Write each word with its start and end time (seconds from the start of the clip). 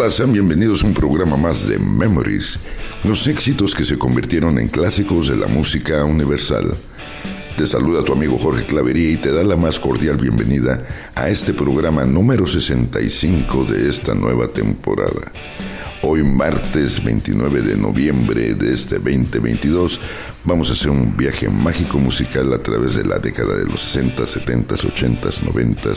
Hola, 0.00 0.10
sean 0.10 0.32
bienvenidos 0.32 0.82
a 0.82 0.86
un 0.86 0.94
programa 0.94 1.36
más 1.36 1.68
de 1.68 1.78
Memories, 1.78 2.58
los 3.04 3.26
éxitos 3.26 3.74
que 3.74 3.84
se 3.84 3.98
convirtieron 3.98 4.58
en 4.58 4.68
clásicos 4.68 5.28
de 5.28 5.36
la 5.36 5.46
música 5.46 6.06
universal. 6.06 6.74
Te 7.58 7.66
saluda 7.66 8.02
tu 8.02 8.14
amigo 8.14 8.38
Jorge 8.38 8.64
Clavería 8.64 9.10
y 9.10 9.18
te 9.18 9.30
da 9.30 9.44
la 9.44 9.56
más 9.56 9.78
cordial 9.78 10.16
bienvenida 10.16 10.86
a 11.14 11.28
este 11.28 11.52
programa 11.52 12.06
número 12.06 12.46
65 12.46 13.64
de 13.64 13.90
esta 13.90 14.14
nueva 14.14 14.48
temporada. 14.48 15.32
Hoy 16.02 16.22
martes 16.22 17.04
29 17.04 17.60
de 17.60 17.76
noviembre 17.76 18.54
de 18.54 18.72
este 18.72 18.94
2022 18.94 20.00
vamos 20.44 20.70
a 20.70 20.72
hacer 20.72 20.88
un 20.90 21.14
viaje 21.14 21.50
mágico 21.50 21.98
musical 21.98 22.50
a 22.54 22.62
través 22.62 22.94
de 22.94 23.04
la 23.04 23.18
década 23.18 23.54
de 23.58 23.66
los 23.66 23.82
60, 23.82 24.26
70, 24.26 24.76
80, 24.76 25.28
90 25.44 25.90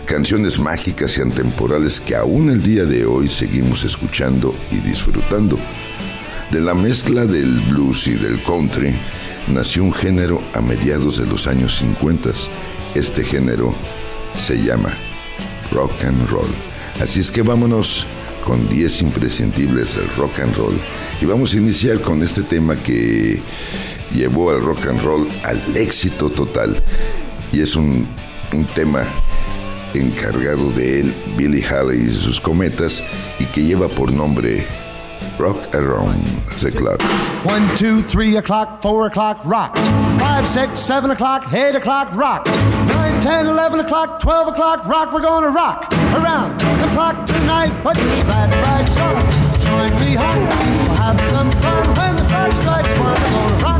Canciones 0.07 0.59
mágicas 0.59 1.17
y 1.19 1.21
antemporales 1.21 2.01
que 2.01 2.17
aún 2.17 2.51
el 2.51 2.63
día 2.63 2.85
de 2.85 3.07
hoy 3.07 3.29
seguimos 3.29 3.85
escuchando 3.85 4.55
y 4.71 4.77
disfrutando. 4.77 5.59
De 6.51 6.61
la 6.61 6.75
mezcla 6.75 7.27
del 7.27 7.61
blues 7.61 8.09
y 8.09 8.15
del 8.15 8.43
country, 8.43 8.93
nació 9.49 9.85
un 9.85 9.93
género 9.93 10.43
a 10.53 10.61
mediados 10.61 11.19
de 11.19 11.27
los 11.27 11.47
años 11.47 11.77
50. 11.79 12.31
Este 12.95 13.23
género 13.23 13.73
se 14.37 14.57
llama 14.57 14.91
rock 15.71 16.05
and 16.05 16.29
roll. 16.29 16.49
Así 17.01 17.21
es 17.21 17.31
que 17.31 17.43
vámonos 17.43 18.07
con 18.45 18.69
10 18.69 19.03
imprescindibles 19.03 19.97
del 19.97 20.09
rock 20.17 20.41
and 20.41 20.57
roll. 20.57 20.81
Y 21.21 21.27
vamos 21.27 21.55
a 21.55 21.59
iniciar 21.59 22.01
con 22.01 22.23
este 22.23 22.43
tema 22.43 22.75
que 22.75 23.41
llevó 24.13 24.51
al 24.51 24.63
rock 24.63 24.87
and 24.87 25.03
roll 25.03 25.29
al 25.45 25.61
éxito 25.77 26.29
total. 26.31 26.83
Y 27.53 27.61
es 27.61 27.77
un, 27.77 28.07
un 28.53 28.65
tema 28.75 29.03
encargado 29.95 30.71
de 30.71 31.01
él, 31.01 31.15
Billy 31.37 31.63
Haley 31.63 32.07
y 32.07 32.11
sus 32.11 32.41
cometas, 32.41 33.03
y 33.39 33.45
que 33.47 33.63
lleva 33.63 33.89
por 33.89 34.13
nombre 34.13 34.67
Rock 35.39 35.75
Around 35.75 36.23
the 36.61 36.71
Clock. 36.71 37.01
One, 37.45 37.67
two, 37.75 38.03
three 38.03 38.37
o'clock, 38.37 38.83
four 38.83 39.07
o'clock, 39.07 39.41
rock. 39.45 39.75
Five, 40.19 40.47
six, 40.47 40.79
seven 40.79 41.11
o'clock, 41.11 41.53
eight 41.55 41.75
o'clock, 41.75 42.15
rock. 42.15 42.47
Nine, 42.87 43.21
ten, 43.21 43.47
eleven 43.47 43.81
o'clock, 43.81 44.21
twelve 44.21 44.49
o'clock, 44.49 44.87
rock. 44.87 45.13
We're 45.13 45.23
gonna 45.23 45.49
rock 45.51 45.91
around 46.15 46.61
the 46.61 46.89
clock 46.93 47.25
tonight. 47.27 47.73
Put 47.83 47.97
your 47.97 48.25
glad 48.25 48.55
rags 48.57 48.99
on. 48.99 49.19
Join 49.61 49.91
me 50.01 50.15
home. 50.15 50.47
We'll 50.87 50.97
have 50.97 51.21
some 51.31 51.51
fun 51.63 51.87
when 51.97 52.17
the 52.17 52.25
clock 52.29 52.53
strikes 52.53 52.99
one. 52.99 53.09
We're 53.09 53.31
gonna 53.31 53.65
rock 53.65 53.80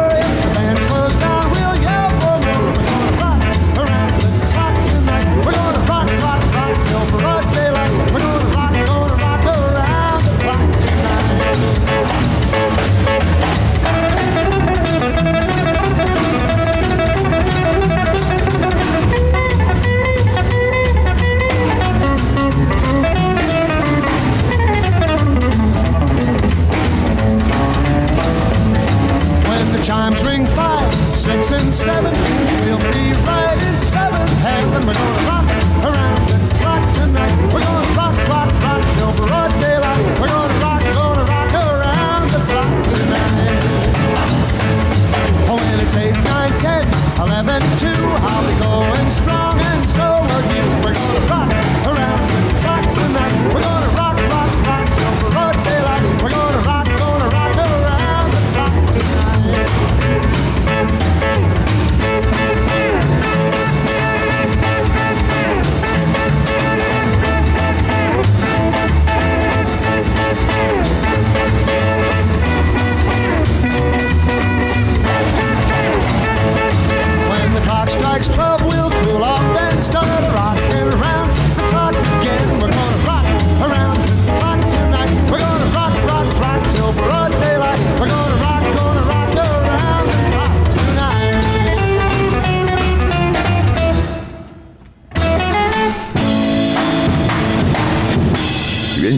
and 31.53 31.73
seven, 31.73 32.13
we'll 32.61 32.77
be 32.91 33.11
right 33.27 33.61
in 33.61 33.81
seventh 33.81 34.37
heaven. 34.39 34.87
We're 34.87 35.40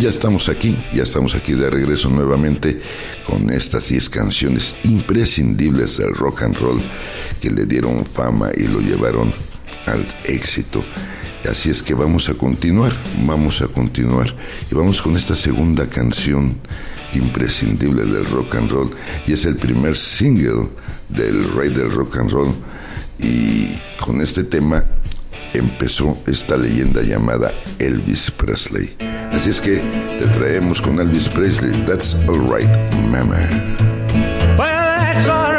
ya 0.04 0.10
estamos 0.10 0.50
aquí, 0.50 0.78
ya 0.94 1.04
estamos 1.04 1.34
aquí 1.34 1.54
de 1.54 1.70
regreso 1.70 2.10
nuevamente 2.10 2.82
con 3.26 3.50
estas 3.50 3.88
10 3.88 4.10
canciones 4.10 4.76
imprescindibles 4.84 5.98
del 5.98 6.14
rock 6.14 6.44
and 6.44 6.58
roll 6.58 6.82
que 7.40 7.50
le 7.50 7.66
dieron 7.66 8.06
fama 8.06 8.50
y 8.54 8.64
lo 8.64 8.82
llevaron 8.82 9.32
al 9.86 10.06
éxito. 10.26 10.84
Así 11.50 11.70
es 11.70 11.82
que 11.82 11.94
vamos 11.94 12.28
a 12.28 12.34
continuar, 12.34 12.92
vamos 13.26 13.62
a 13.62 13.68
continuar 13.68 14.28
y 14.70 14.76
vamos 14.76 15.02
con 15.02 15.16
esta 15.16 15.36
segunda 15.36 15.88
canción 15.88 16.58
imprescindible 17.14 18.04
del 18.04 18.26
rock 18.26 18.56
and 18.56 18.72
roll 18.72 18.90
y 19.26 19.32
es 19.32 19.46
el 19.46 19.56
primer 19.56 19.96
single 19.96 20.68
del 21.08 21.50
rey 21.54 21.70
del 21.70 21.90
rock 21.90 22.18
and 22.18 22.30
roll. 22.30 22.54
Y 23.20 23.70
con 24.04 24.20
este 24.20 24.44
tema 24.44 24.84
empezó 25.54 26.22
esta 26.28 26.58
leyenda 26.58 27.02
llamada 27.04 27.54
Elvis 27.80 28.32
Presley. 28.32 29.23
Así 29.33 29.50
es 29.50 29.59
que 29.59 29.81
te 30.19 30.27
traemos 30.27 30.81
con 30.81 31.00
Elvis 31.00 31.27
Presley. 31.27 31.71
That's 31.85 32.15
alright, 32.27 32.69
mama. 33.12 33.39
WhatsApp 34.57 35.53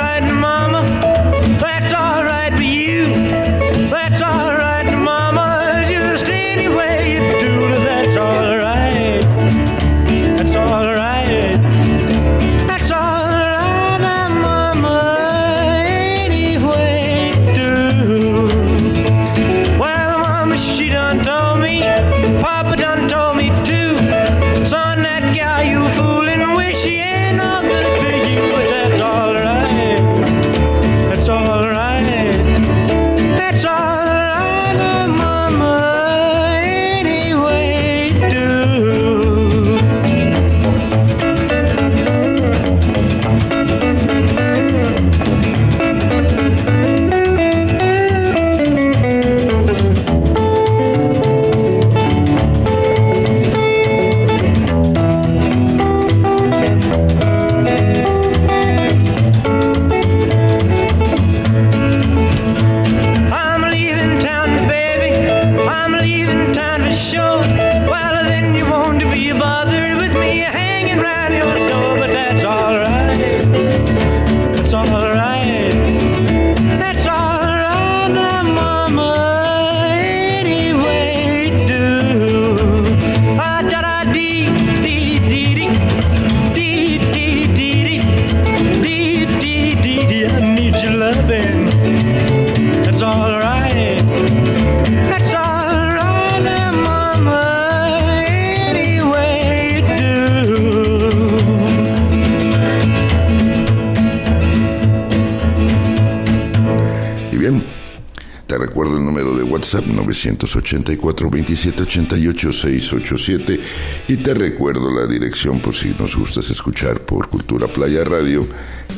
984 110.74 111.30
2788 111.30 112.52
687 112.52 113.60
y 114.08 114.16
te 114.16 114.34
recuerdo 114.34 114.90
la 114.90 115.06
dirección 115.06 115.60
por 115.60 115.72
si 115.74 115.90
nos 115.90 116.16
gustas 116.16 116.50
escuchar 116.50 116.98
por 117.00 117.28
Cultura 117.28 117.68
Playa 117.68 118.02
Radio 118.04 118.44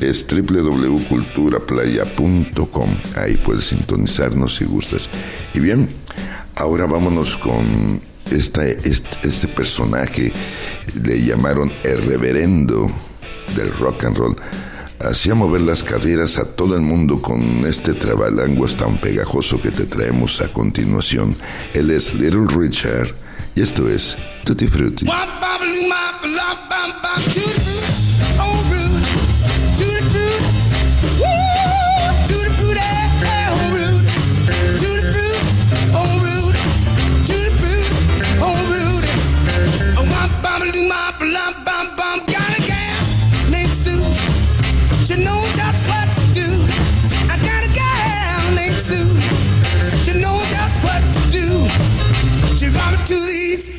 es 0.00 0.26
www.culturaplaya.com 0.26 2.90
ahí 3.16 3.36
puedes 3.36 3.66
sintonizarnos 3.66 4.56
si 4.56 4.64
gustas. 4.64 5.10
Y 5.54 5.60
bien 5.60 5.88
ahora 6.54 6.86
vámonos 6.86 7.36
con 7.36 8.00
esta, 8.30 8.66
este, 8.66 9.28
este 9.28 9.48
personaje 9.48 10.32
le 11.02 11.22
llamaron 11.22 11.70
el 11.84 12.02
reverendo 12.02 12.90
del 13.54 13.70
rock 13.74 14.04
and 14.04 14.16
roll 14.16 14.34
hacía 15.00 15.34
mover 15.34 15.62
las 15.62 15.84
caderas 15.84 16.38
a 16.38 16.44
todo 16.44 16.74
el 16.74 16.82
mundo 16.82 17.20
con 17.20 17.66
este 17.66 17.94
trabalanguas 17.94 18.76
tan 18.76 18.98
pegajoso 18.98 19.60
que 19.60 19.70
te 19.70 19.84
traemos 19.84 20.40
a 20.40 20.52
continuación. 20.52 21.36
Él 21.74 21.90
es 21.90 22.14
Little 22.14 22.46
Richard 22.48 23.14
y 23.54 23.62
esto 23.62 23.88
es 23.88 24.16
Tutti 24.44 24.66
Frutti. 24.66 25.06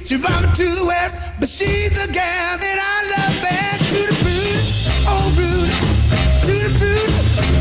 She 0.08 0.16
brought 0.16 0.42
me 0.42 0.48
to 0.54 0.64
the 0.64 0.86
west, 0.86 1.20
but 1.38 1.50
she's 1.50 1.92
the 1.92 2.08
gal 2.14 2.58
that 2.58 2.80
I 2.80 2.98
love 3.12 3.42
best. 3.44 3.92
To 3.92 4.00
the 4.08 4.16
fruit, 4.24 4.64
oh 5.04 5.28
rude, 5.36 5.68
to 6.48 6.54
the 6.64 6.72
fruit, 6.80 7.57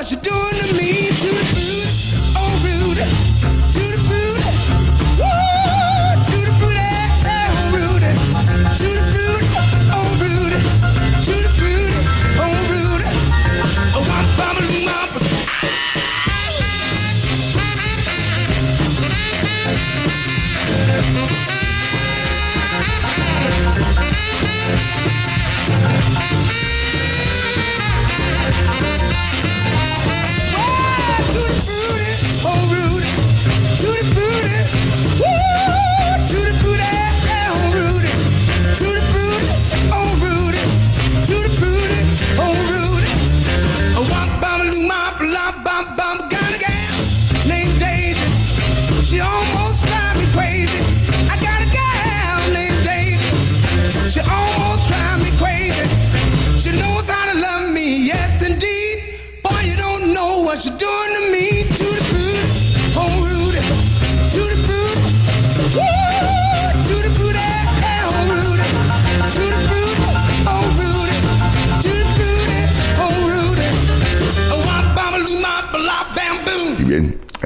what 0.00 0.06
she's 0.06 0.18
doing 0.20 0.54
to 0.54 0.74
me. 0.78 1.08
To 1.08 1.28
the 1.28 1.44
food, 1.52 2.34
oh 2.38 2.94
rude. 2.94 3.29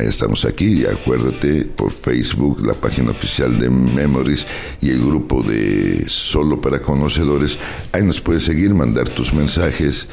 Estamos 0.09 0.45
aquí 0.45 0.83
y 0.83 0.87
acuérdate 0.87 1.65
por 1.65 1.93
Facebook, 1.93 2.67
la 2.67 2.75
página 2.75 3.11
oficial 3.11 3.59
de 3.59 3.71
Memories 3.71 4.47
y 4.81 4.91
el 4.91 5.01
grupo 5.01 5.43
de 5.43 6.05
Solo 6.09 6.61
para 6.61 6.81
Conocedores. 6.81 7.59
Ahí 7.93 8.03
nos 8.03 8.21
puedes 8.21 8.45
seguir, 8.45 8.75
mandar 8.75 9.09
tus 9.09 9.33
mensajes, 9.33 10.07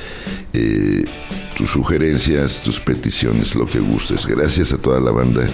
eh, 0.53 1.05
tus 1.55 1.71
sugerencias, 1.71 2.61
tus 2.61 2.79
peticiones, 2.79 3.55
lo 3.55 3.65
que 3.65 3.79
gustes. 3.79 4.25
Gracias 4.25 4.73
a 4.73 4.77
toda 4.77 4.99
la 4.99 5.11
banda 5.11 5.47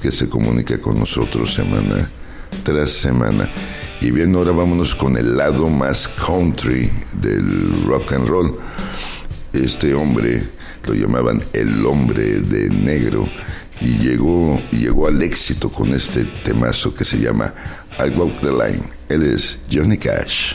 que 0.00 0.10
se 0.10 0.28
comunica 0.28 0.80
con 0.80 0.98
nosotros 0.98 1.54
semana 1.54 2.08
tras 2.64 2.90
semana. 2.90 3.50
Y 4.00 4.10
bien, 4.10 4.34
ahora 4.34 4.52
vámonos 4.52 4.94
con 4.94 5.16
el 5.16 5.36
lado 5.36 5.68
más 5.68 6.08
country 6.08 6.90
del 7.20 7.84
rock 7.84 8.12
and 8.12 8.28
roll. 8.28 8.58
Este 9.52 9.94
hombre 9.94 10.42
lo 10.86 10.94
llamaban 10.94 11.40
el 11.52 11.84
hombre 11.86 12.40
de 12.40 12.68
negro 12.68 13.28
y 13.82 13.98
llegó, 13.98 14.60
llegó 14.70 15.08
al 15.08 15.20
éxito 15.22 15.68
con 15.70 15.92
este 15.94 16.24
temazo 16.44 16.94
que 16.94 17.04
se 17.04 17.18
llama 17.18 17.52
I 17.98 18.10
Walk 18.16 18.40
the 18.40 18.50
Line. 18.50 18.84
Él 19.08 19.22
es 19.22 19.58
Johnny 19.70 19.98
Cash. 19.98 20.54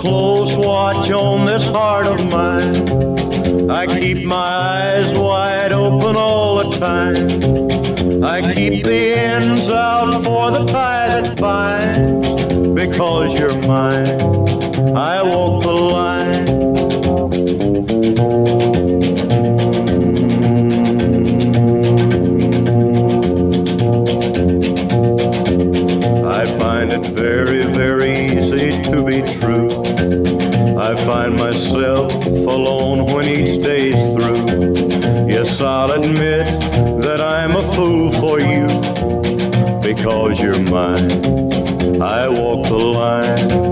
close 0.00 0.56
watch 0.56 1.10
on 1.10 1.44
this 1.44 1.68
heart 1.68 2.06
of 2.06 2.18
mine. 2.30 3.70
I 3.70 3.86
keep 3.86 4.24
my 4.24 4.34
eyes 4.34 5.12
wide 5.12 5.72
open 5.72 6.16
all 6.16 6.56
the 6.56 6.78
time. 6.78 8.24
I 8.24 8.40
keep 8.54 8.82
the 8.82 9.14
ends 9.14 9.68
out 9.68 10.24
for 10.24 10.50
the 10.50 10.64
tie 10.64 11.20
that 11.20 11.38
binds. 11.38 12.28
Because 12.72 13.38
you're 13.38 13.60
mine, 13.66 14.08
I 14.96 15.22
walk 15.22 15.62
the 15.64 15.72
line. 15.96 16.48
I 26.40 26.46
find 26.58 26.90
it 26.90 27.06
very 27.08 27.69
myself 31.50 32.12
alone 32.26 33.06
when 33.06 33.24
each 33.26 33.60
day's 33.60 34.00
through. 34.14 34.46
Yes, 35.26 35.60
I'll 35.60 35.90
admit 35.90 36.46
that 37.02 37.20
I'm 37.20 37.56
a 37.56 37.62
fool 37.74 38.12
for 38.12 38.38
you 38.38 38.68
because 39.82 40.40
you're 40.40 40.62
mine. 40.70 41.10
I 42.00 42.28
walk 42.28 42.68
the 42.68 42.78
line. 42.78 43.70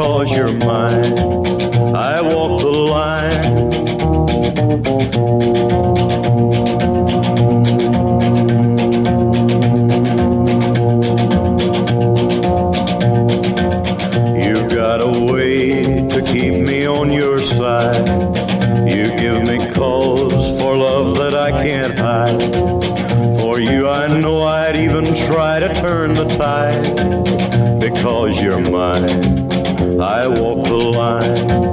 because 0.00 0.30
you're 0.30 0.52
mine. 0.64 1.12
I 1.94 2.22
walk 2.22 2.62
the 2.62 2.70
line. 2.70 3.44
You've 14.42 14.70
got 14.70 15.02
a 15.02 15.30
way 15.30 16.08
to 16.08 16.22
keep 16.22 16.66
me 16.66 16.86
on 16.86 17.12
your 17.12 17.38
side. 17.38 18.08
You 18.88 19.14
give 19.18 19.42
me 19.42 19.70
cause 19.74 20.58
for 20.58 20.78
love 20.78 21.18
that 21.18 21.34
I 21.34 21.50
can't 21.62 21.98
hide. 21.98 22.40
For 23.42 23.60
you, 23.60 23.90
I 23.90 24.06
know 24.18 24.44
I'd 24.44 24.76
even 24.76 25.14
try 25.14 25.60
to 25.60 25.68
turn 25.74 26.14
the 26.14 26.24
tide 26.38 27.78
because 27.78 28.42
you're 28.42 28.60
mine. 28.70 29.49
I 30.00 30.26
walk 30.26 30.64
the 30.66 30.76
line. 30.76 31.69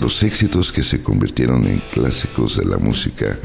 Los 0.00 0.22
éxitos 0.22 0.72
que 0.72 0.82
se 0.82 1.02
convirtieron 1.02 1.66
en 1.66 1.82
clásicos 1.92 2.56
de 2.56 2.64
la 2.64 2.78
música 2.78 3.36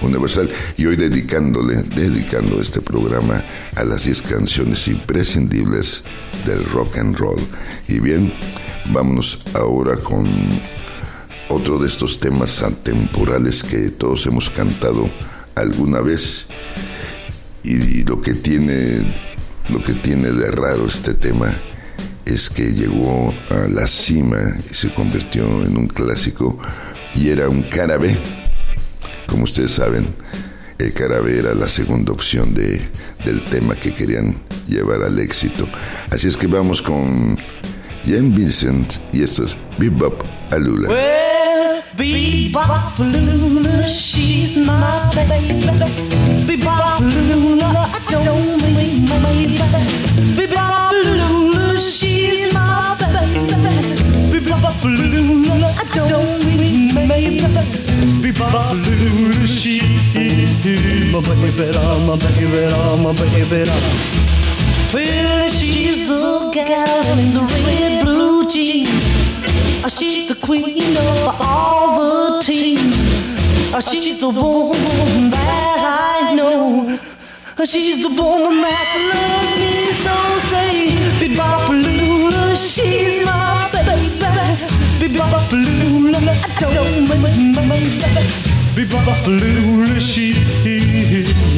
universal 0.00 0.48
y 0.76 0.86
hoy 0.86 0.96
dedicándole, 0.96 1.82
dedicando 1.82 2.60
este 2.60 2.80
programa 2.80 3.44
a 3.74 3.84
las 3.84 4.04
10 4.04 4.22
canciones 4.22 4.88
imprescindibles 4.88 6.02
del 6.46 6.64
rock 6.64 6.98
and 6.98 7.16
roll. 7.16 7.40
Y 7.88 8.00
bien, 8.00 8.32
vámonos 8.92 9.42
ahora 9.54 9.96
con 9.96 10.26
otro 11.48 11.78
de 11.78 11.86
estos 11.86 12.20
temas 12.20 12.62
atemporales 12.62 13.62
que 13.62 13.90
todos 13.90 14.26
hemos 14.26 14.50
cantado 14.50 15.08
alguna 15.54 16.00
vez 16.00 16.46
y, 17.64 18.04
lo 18.04 18.20
que 18.20 18.34
tiene 18.34 19.14
lo 19.68 19.82
que 19.82 19.92
tiene 19.92 20.30
de 20.30 20.50
raro 20.50 20.86
este 20.86 21.12
tema 21.12 21.52
es 22.28 22.50
que 22.50 22.72
llegó 22.72 23.32
a 23.50 23.68
la 23.68 23.86
cima 23.86 24.54
y 24.70 24.74
se 24.74 24.92
convirtió 24.92 25.44
en 25.64 25.76
un 25.76 25.86
clásico 25.86 26.58
y 27.14 27.30
era 27.30 27.48
un 27.48 27.62
carabe. 27.62 28.16
Como 29.26 29.44
ustedes 29.44 29.72
saben, 29.72 30.06
el 30.78 30.92
carabe 30.92 31.38
era 31.38 31.54
la 31.54 31.68
segunda 31.68 32.12
opción 32.12 32.54
de, 32.54 32.82
del 33.24 33.44
tema 33.46 33.74
que 33.74 33.94
querían 33.94 34.34
llevar 34.66 35.02
al 35.02 35.18
éxito. 35.18 35.66
Así 36.10 36.28
es 36.28 36.36
que 36.36 36.46
vamos 36.46 36.82
con 36.82 37.38
Jen 38.04 38.34
Vincent 38.34 38.94
y 39.12 39.22
esto 39.22 39.44
es 39.44 39.56
Bebop 39.78 40.22
Alula. 40.50 40.88
Well, 40.88 41.82
she's 43.88 44.56
my 44.56 45.10
baby. 45.14 45.60
Don't 48.24 48.58
my 49.08 49.18
baby. 49.22 49.58
Bebop 50.36 50.67
baby, 61.20 61.72
my 62.06 62.16
baby, 62.16 62.46
my 63.02 63.12
baby. 63.12 63.70
Well, 64.94 65.48
she's 65.48 66.08
the 66.08 66.50
gal 66.52 67.18
in 67.18 67.34
the 67.34 67.40
red 67.40 68.04
blue 68.04 68.48
jeans. 68.48 68.88
Ah, 69.84 69.88
she's 69.88 70.28
the 70.28 70.34
queen 70.34 70.96
of 70.96 71.36
all 71.40 71.98
the 71.98 72.42
teams. 72.42 72.94
Ah, 73.74 73.80
she's 73.80 74.18
the 74.18 74.30
woman 74.30 75.30
that 75.30 76.22
I 76.24 76.34
know. 76.34 76.98
Ah, 77.58 77.64
she's 77.64 78.00
the 78.00 78.08
woman 78.08 78.62
that 78.62 78.88
loves 79.10 79.54
me 79.60 79.92
so. 80.04 80.14
Say, 80.50 80.74
Bebopalula, 81.20 82.56
she's 82.56 83.26
my 83.26 83.68
baby. 83.72 84.08
Bebopalula, 85.00 86.20
I 86.46 86.74
don't 86.74 87.08
mind 87.08 87.54
my 87.56 88.57
baby. 88.78 88.94
Bebopalula, 88.94 90.00
she 90.00 90.32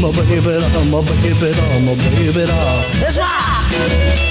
my 0.00 0.10
baby, 0.12 0.40
my 0.90 1.02
baby, 1.02 1.52
my 1.84 1.94
baby. 1.94 2.46
That's. 3.00 4.29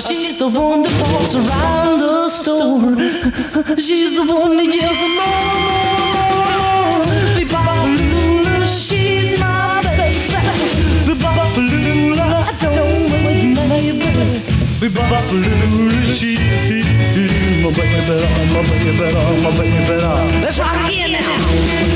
She's 0.00 0.34
the 0.36 0.48
one 0.48 0.82
that 0.82 0.92
walks 1.12 1.34
around 1.34 2.00
the 2.00 2.28
store. 2.30 2.96
She's 3.76 4.14
the 4.16 4.24
one 4.32 4.56
that 4.56 4.72
yells 4.72 5.02
more. 5.18 5.60
Be 7.36 7.44
she's 8.66 9.38
my 9.38 9.82
baby. 9.82 10.24
Be 11.04 11.12
I 11.12 11.36
don't 12.62 13.12
wait, 13.26 13.54
baby. 13.60 14.38
Be 14.80 14.88
she 16.10 16.32
my 17.60 17.70
baby, 17.76 18.16
my 18.54 18.60
baby, 18.62 19.12
my 19.42 19.50
baby. 19.58 19.96
Let's 20.42 20.58
rock 20.58 20.76
again 20.86 21.12
now. 21.12 21.89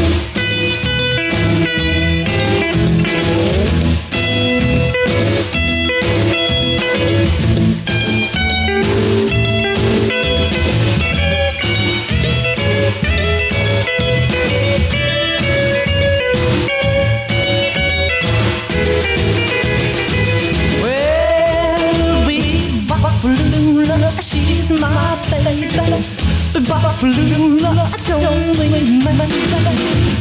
Papalula, 27.04 27.84
I 27.84 28.00
don't 28.08 28.56
think 28.56 28.72
my 29.04 29.12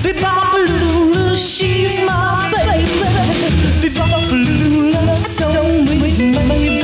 baby 0.04 0.20
she's 1.38 1.96
my 2.00 2.52
baby. 2.52 2.84
Be 3.80 3.88
I 3.88 4.12
don't 5.40 5.88
think 5.88 6.02
my 6.04 6.44
baby. 6.50 6.84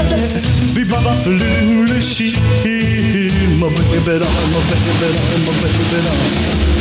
Be 0.73 1.99
she's 1.99 2.39
my 2.39 2.57
baby. 2.79 3.33
I'm 3.41 3.63
a 3.63 3.67
baby, 3.67 4.13
I'm 4.13 4.55
a 4.55 4.67
baby, 4.69 5.09
I'm 5.35 5.47
a 5.47 5.59
baby. 5.59 6.78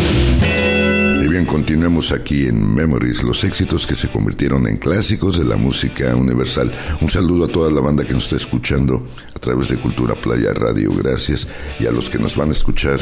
Continuemos 1.46 2.12
aquí 2.12 2.46
en 2.46 2.74
Memories, 2.74 3.22
los 3.22 3.44
éxitos 3.44 3.86
que 3.86 3.96
se 3.96 4.08
convirtieron 4.08 4.66
en 4.66 4.76
clásicos 4.76 5.38
de 5.38 5.44
la 5.44 5.56
música 5.56 6.14
universal. 6.16 6.72
Un 7.00 7.08
saludo 7.08 7.44
a 7.44 7.48
toda 7.48 7.70
la 7.70 7.80
banda 7.80 8.04
que 8.04 8.14
nos 8.14 8.24
está 8.24 8.36
escuchando 8.36 9.06
a 9.34 9.38
través 9.38 9.68
de 9.68 9.78
Cultura 9.78 10.14
Playa 10.14 10.52
Radio, 10.54 10.90
gracias. 10.92 11.46
Y 11.78 11.86
a 11.86 11.92
los 11.92 12.10
que 12.10 12.18
nos 12.18 12.36
van 12.36 12.48
a 12.48 12.52
escuchar 12.52 12.98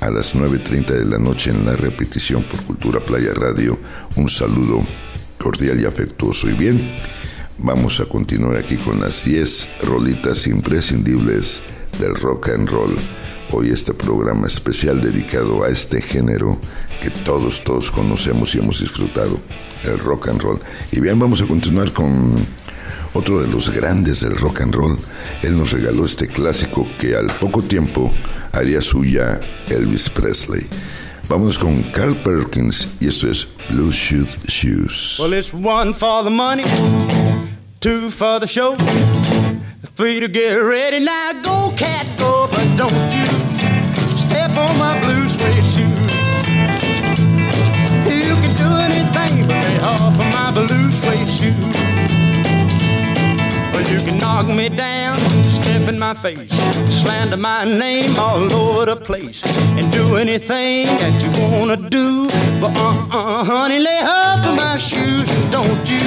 a 0.00 0.10
las 0.10 0.34
9.30 0.34 0.86
de 0.86 1.04
la 1.04 1.18
noche 1.18 1.50
en 1.50 1.64
la 1.64 1.76
repetición 1.76 2.42
por 2.44 2.60
Cultura 2.62 3.00
Playa 3.00 3.34
Radio, 3.34 3.78
un 4.16 4.28
saludo 4.28 4.84
cordial 5.38 5.80
y 5.80 5.84
afectuoso. 5.84 6.48
Y 6.48 6.54
bien, 6.54 6.92
vamos 7.58 8.00
a 8.00 8.06
continuar 8.06 8.56
aquí 8.56 8.76
con 8.76 9.00
las 9.00 9.24
10 9.24 9.68
rolitas 9.82 10.46
imprescindibles 10.46 11.60
del 11.98 12.14
rock 12.14 12.50
and 12.50 12.68
roll. 12.68 12.96
Hoy 13.52 13.70
este 13.70 13.94
programa 13.94 14.46
especial 14.46 15.00
dedicado 15.00 15.64
a 15.64 15.68
este 15.68 16.00
género 16.00 16.58
que 17.02 17.10
todos, 17.10 17.64
todos 17.64 17.90
conocemos 17.90 18.54
y 18.54 18.58
hemos 18.58 18.80
disfrutado, 18.80 19.40
el 19.84 19.98
rock 19.98 20.28
and 20.28 20.40
roll. 20.40 20.60
Y 20.92 21.00
bien, 21.00 21.18
vamos 21.18 21.42
a 21.42 21.46
continuar 21.46 21.92
con 21.92 22.34
otro 23.12 23.42
de 23.42 23.48
los 23.48 23.70
grandes 23.70 24.20
del 24.20 24.36
rock 24.36 24.60
and 24.60 24.74
roll. 24.74 24.96
Él 25.42 25.58
nos 25.58 25.72
regaló 25.72 26.04
este 26.04 26.28
clásico 26.28 26.86
que 26.96 27.16
al 27.16 27.26
poco 27.38 27.60
tiempo 27.62 28.12
haría 28.52 28.80
suya 28.80 29.40
Elvis 29.68 30.08
Presley. 30.08 30.66
Vamos 31.28 31.58
con 31.58 31.82
Carl 31.92 32.16
Perkins 32.22 32.88
y 33.00 33.08
esto 33.08 33.28
es 33.28 33.48
Blue 33.68 33.90
Shoes 33.90 34.36
Shoes. 34.46 35.18
Well, 35.18 35.32
it's 35.32 35.52
one 35.52 35.92
for 35.92 36.22
the 36.22 36.30
money, 36.30 36.64
two 37.80 38.10
for 38.10 38.38
the 38.40 38.46
show, 38.46 38.76
three 39.96 40.20
to 40.20 40.28
get 40.28 40.56
ready. 40.56 41.04
Now 41.04 41.32
go, 41.42 41.72
cat, 41.76 42.06
go, 42.18 42.48
but 42.50 42.76
don't 42.76 43.12
you 43.12 43.39
on 44.60 44.76
my 44.78 44.94
blue 45.02 45.24
suede 45.28 45.64
shoes. 45.72 46.00
You 48.24 48.34
can 48.42 48.52
do 48.64 48.70
anything 48.88 49.46
but 49.48 49.58
lay 49.64 49.78
off 49.80 50.14
of 50.22 50.28
my 50.38 50.50
blue 50.52 50.90
suede 50.98 51.30
shoes. 51.38 51.74
Well, 53.72 53.86
you 53.92 53.98
can 54.06 54.18
knock 54.18 54.46
me 54.46 54.68
down, 54.68 55.18
step 55.48 55.88
in 55.88 55.98
my 55.98 56.14
face, 56.14 56.52
slander 57.02 57.36
my 57.36 57.64
name 57.64 58.18
all 58.18 58.52
over 58.52 58.86
the 58.86 58.96
place, 58.96 59.42
and 59.78 59.90
do 59.90 60.16
anything 60.16 60.86
that 61.00 61.14
you 61.22 61.30
wanna 61.42 61.76
do. 61.76 62.28
But 62.60 62.76
uh-uh, 62.76 63.44
honey, 63.44 63.78
lay 63.78 64.00
off 64.02 64.46
of 64.46 64.56
my 64.56 64.76
shoes, 64.76 65.26
don't 65.50 65.84
you 65.88 66.04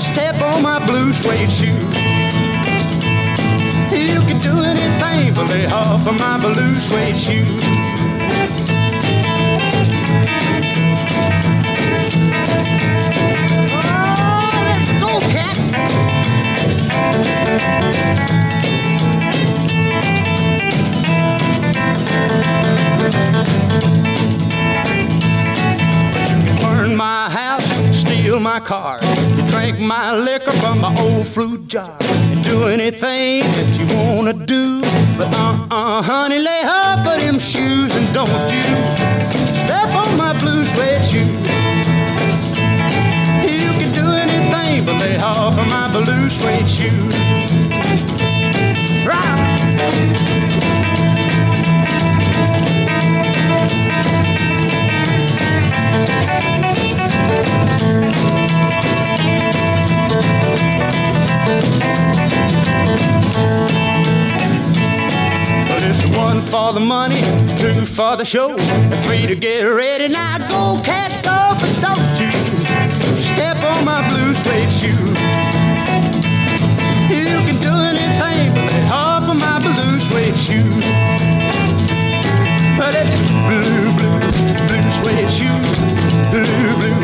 step 0.00 0.36
on 0.42 0.62
my 0.62 0.84
blue 0.86 1.12
suede 1.12 1.50
shoes. 1.50 2.09
Lay 5.48 5.66
off 5.66 6.06
of 6.06 6.18
my 6.18 6.38
blue 6.38 6.74
suede 6.76 7.18
shoes. 7.18 7.64
Burn 26.60 26.96
my 26.96 27.30
house, 27.30 27.64
steal 27.98 28.40
my 28.40 28.60
car, 28.60 29.00
you 29.36 29.48
drink 29.50 29.78
my 29.78 30.14
liquor 30.16 30.52
from 30.52 30.80
my 30.80 30.94
old 31.00 31.26
fruit 31.26 31.66
jar, 31.68 31.96
and 32.00 32.42
do 32.44 32.64
anything 32.64 33.42
that 33.42 33.78
you 33.78 33.86
wanna 33.96 34.32
do. 34.32 34.89
But 35.20 35.34
uh-uh, 35.34 36.00
honey, 36.00 36.38
lay 36.38 36.62
off 36.64 37.06
of 37.06 37.20
them 37.20 37.38
shoes 37.38 37.94
and 37.94 38.14
don't 38.14 38.30
you 38.50 38.62
step 39.66 39.92
on 39.92 40.16
my 40.16 40.32
blue 40.40 40.64
suede 40.64 41.04
shoes. 41.04 41.36
You 43.44 43.68
can 43.76 43.92
do 43.92 44.06
anything 44.24 44.86
but 44.86 44.98
lay 44.98 45.18
off 45.18 45.58
of 45.58 45.68
my 45.68 45.92
blue 45.92 46.30
suede 46.30 46.66
shoes. 46.66 47.19
One 66.40 66.48
for 66.48 66.72
the 66.72 66.80
money, 66.80 67.20
two 67.58 67.84
for 67.84 68.16
the 68.16 68.24
show, 68.24 68.56
three 69.04 69.26
to 69.26 69.34
get 69.34 69.62
ready. 69.64 70.08
Now 70.08 70.38
go, 70.38 70.80
cat, 70.82 71.12
go, 71.22 71.52
but 71.60 71.72
don't 71.84 72.16
you 72.16 72.30
step 73.20 73.58
on 73.58 73.84
my 73.84 74.00
blue 74.08 74.32
suede 74.40 74.72
shoe. 74.72 75.04
You 77.12 77.36
can 77.44 77.60
do 77.60 77.74
anything 77.92 78.54
but 78.54 78.72
let 78.72 78.90
off 78.90 79.28
of 79.28 79.36
my 79.36 79.60
blue 79.60 79.98
suede 80.08 80.36
shoe. 80.36 80.70
But 82.78 82.94
it's 82.96 83.16
blue, 83.44 83.84
blue, 84.00 84.20
blue 84.64 84.90
suede 85.02 85.28
shoe. 85.28 85.60
Blue, 86.32 86.46
blue, 86.80 87.00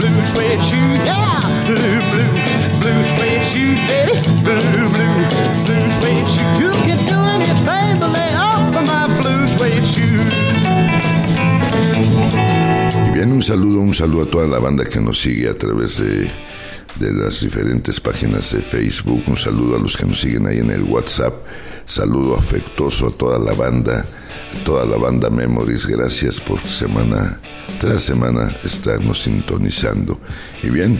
blue 0.00 0.24
suede 0.34 0.62
shoe. 0.66 0.90
Yeah, 1.06 1.38
blue, 1.64 2.00
blue, 2.10 2.32
blue 2.80 3.02
suede 3.14 3.44
shoe, 3.44 3.74
baby. 3.86 4.18
Blue, 4.42 4.90
blue, 4.90 5.14
blue 5.64 5.69
bien, 13.20 13.32
un 13.32 13.42
saludo, 13.42 13.80
un 13.80 13.92
saludo 13.92 14.22
a 14.22 14.30
toda 14.30 14.46
la 14.46 14.58
banda 14.58 14.86
que 14.86 14.98
nos 14.98 15.20
sigue 15.20 15.46
a 15.46 15.54
través 15.54 15.98
de, 15.98 16.30
de 16.98 17.12
las 17.12 17.42
diferentes 17.42 18.00
páginas 18.00 18.50
de 18.50 18.62
Facebook. 18.62 19.24
Un 19.26 19.36
saludo 19.36 19.76
a 19.76 19.78
los 19.78 19.94
que 19.94 20.06
nos 20.06 20.22
siguen 20.22 20.46
ahí 20.46 20.56
en 20.56 20.70
el 20.70 20.84
WhatsApp. 20.84 21.34
Saludo 21.84 22.38
afectuoso 22.38 23.08
a 23.08 23.10
toda 23.10 23.38
la 23.38 23.52
banda, 23.52 24.06
a 24.06 24.64
toda 24.64 24.86
la 24.86 24.96
banda 24.96 25.28
Memories. 25.28 25.84
Gracias 25.84 26.40
por 26.40 26.60
semana 26.60 27.38
tras 27.78 28.04
semana 28.04 28.56
estarnos 28.64 29.20
sintonizando. 29.20 30.18
Y 30.62 30.70
bien, 30.70 30.98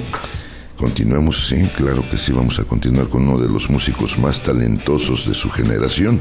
continuemos, 0.77 1.47
sí, 1.47 1.71
claro 1.75 2.05
que 2.11 2.19
sí, 2.19 2.33
vamos 2.33 2.59
a 2.59 2.65
continuar 2.65 3.09
con 3.09 3.27
uno 3.27 3.41
de 3.41 3.49
los 3.49 3.71
músicos 3.71 4.19
más 4.19 4.43
talentosos 4.43 5.27
de 5.27 5.33
su 5.33 5.49
generación. 5.49 6.21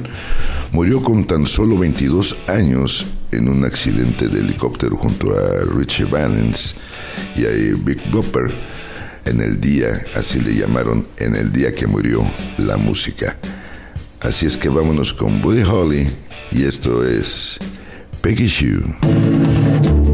Murió 0.72 1.04
con 1.04 1.26
tan 1.26 1.46
solo 1.46 1.78
22 1.78 2.38
años 2.48 3.06
en 3.32 3.50
un 3.50 3.66
accidente 3.66 4.28
de 4.28 4.40
helicóptero 4.40 4.98
junto 4.98 5.32
a 5.32 5.66
Richie 5.76 6.06
Valens 6.06 6.76
y 7.36 7.46
a 7.46 7.50
Big 7.50 8.00
Bopper 8.12 8.52
en 9.26 9.42
el 9.42 9.62
día, 9.62 9.90
así 10.16 10.40
le 10.40 10.56
llamaron, 10.56 11.06
en 11.18 11.36
el 11.36 11.52
día 11.52 11.74
que 11.74 11.88
murió 11.88 12.24
la 12.58 12.78
música. 12.78 13.36
Así 14.22 14.46
es 14.46 14.58
que 14.58 14.70
vámonos 14.70 15.14
con 15.14 15.42
Buddy 15.42 15.64
Holly 15.64 16.08
y 16.52 16.64
esto 16.64 17.06
es 17.06 17.60
Peggy 18.22 18.48
Shoe. 18.48 20.09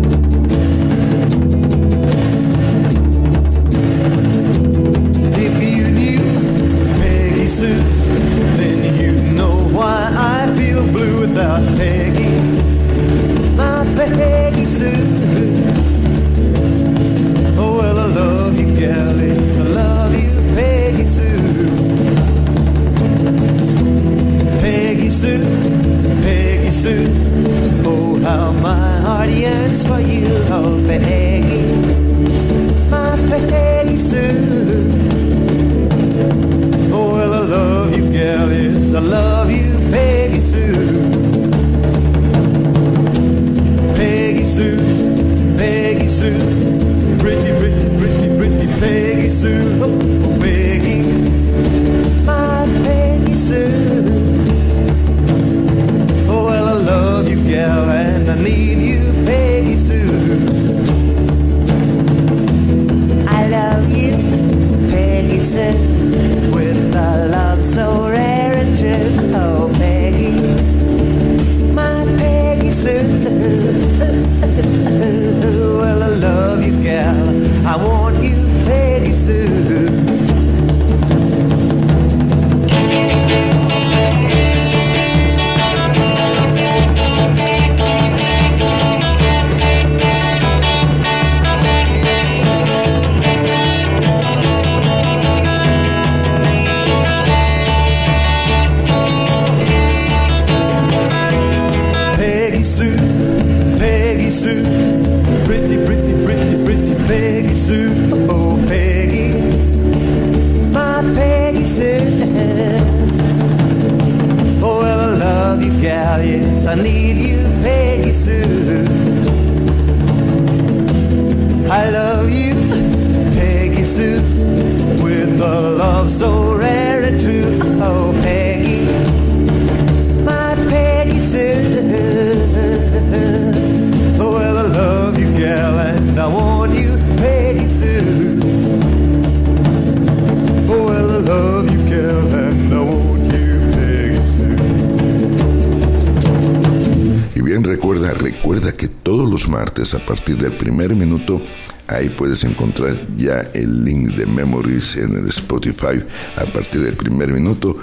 A 149.95 150.05
partir 150.05 150.38
del 150.38 150.51
primer 150.51 150.95
minuto 150.95 151.41
ahí 151.88 152.10
puedes 152.10 152.43
encontrar 152.43 152.95
ya 153.15 153.41
el 153.53 153.84
link 153.84 154.15
de 154.15 154.25
Memories 154.25 154.95
en 154.97 155.15
el 155.15 155.27
Spotify 155.29 156.01
a 156.36 156.45
partir 156.45 156.81
del 156.81 156.95
primer 156.95 157.29
minuto. 157.29 157.77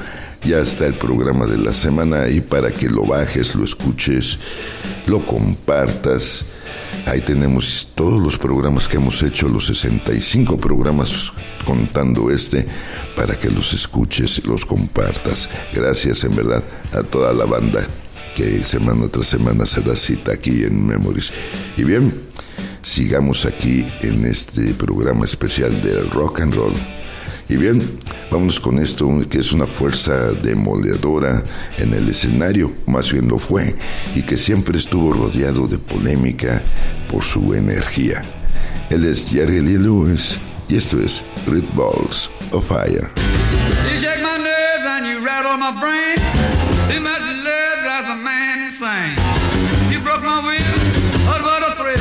Ya 0.45 0.59
está 0.59 0.87
el 0.87 0.95
programa 0.95 1.47
de 1.47 1.59
la 1.59 1.73
semana 1.73 2.23
ahí 2.23 2.41
para 2.41 2.73
que 2.73 2.89
lo 2.89 3.07
bajes, 3.07 3.55
lo 3.55 3.65
escuches, 3.65 4.39
lo 5.07 5.25
compartas. 5.25 6.45
Ahí 7.07 7.21
tenemos 7.21 7.89
todos 7.95 8.21
los 8.21 8.39
programas 8.39 8.89
que 8.89 8.97
hemos 8.97 9.23
hecho, 9.23 9.49
los 9.49 9.67
65 9.67 10.57
programas 10.57 11.33
contando 11.65 12.31
este, 12.31 12.67
para 13.17 13.39
que 13.39 13.51
los 13.51 13.73
escuches, 13.73 14.45
los 14.45 14.67
compartas. 14.67 15.49
Gracias 15.73 16.25
en 16.25 16.35
verdad 16.35 16.63
a 16.93 17.03
toda 17.03 17.33
la 17.33 17.45
banda 17.45 17.87
que 18.35 18.65
semana 18.65 19.09
tras 19.09 19.27
semana 19.27 19.67
se 19.67 19.81
da 19.81 19.97
cita 19.97 20.33
aquí 20.33 20.65
en 20.65 20.87
Memories. 20.87 21.33
Y 21.77 21.85
bien, 21.85 22.13
sigamos 22.83 23.45
aquí 23.45 23.87
en 24.01 24.25
este 24.25 24.75
programa 24.75 25.25
especial 25.25 25.83
del 25.83 26.11
rock 26.11 26.41
and 26.41 26.55
roll. 26.55 26.75
Y 27.49 27.57
bien, 27.57 27.83
vámonos 28.31 28.59
con 28.61 28.79
esto, 28.79 29.09
que 29.29 29.39
es 29.41 29.53
una 29.53 29.67
fuerza 29.67 30.33
demoledora 30.33 31.43
en 31.79 31.93
el 31.93 32.09
escenario, 32.09 32.73
más 32.87 33.13
bien 33.13 33.29
lo 33.29 33.39
fue, 33.39 33.75
y 34.15 34.23
que 34.23 34.39
siempre 34.39 34.79
estuvo 34.79 35.13
rodeado 35.13 35.67
de 35.67 35.79
polémica 35.79 36.63
por 37.11 37.23
su 37.23 37.53
energía. 37.53 38.25
Él 38.89 39.05
es 39.05 39.29
Jerry 39.29 39.61
Lee 39.61 39.79
Lewis, 39.79 40.39
y 40.69 40.77
esto 40.77 40.99
es 40.99 41.23
Red 41.47 41.65
Balls 41.75 42.31
of 42.53 42.67
Fire. 42.67 43.11
You 43.91 43.99
shake 43.99 44.23
my 44.23 44.39
nerves 44.39 44.87
and 44.87 45.07
you 45.07 45.23
rattle 45.23 45.59
my. 45.59 46.22
A. 48.81 49.17
You 49.93 50.01
broke 50.01 50.23
my 50.23 50.41
will, 50.41 50.57
but 51.27 51.43
what 51.43 51.63
a 51.63 51.77
thrill. 51.77 51.99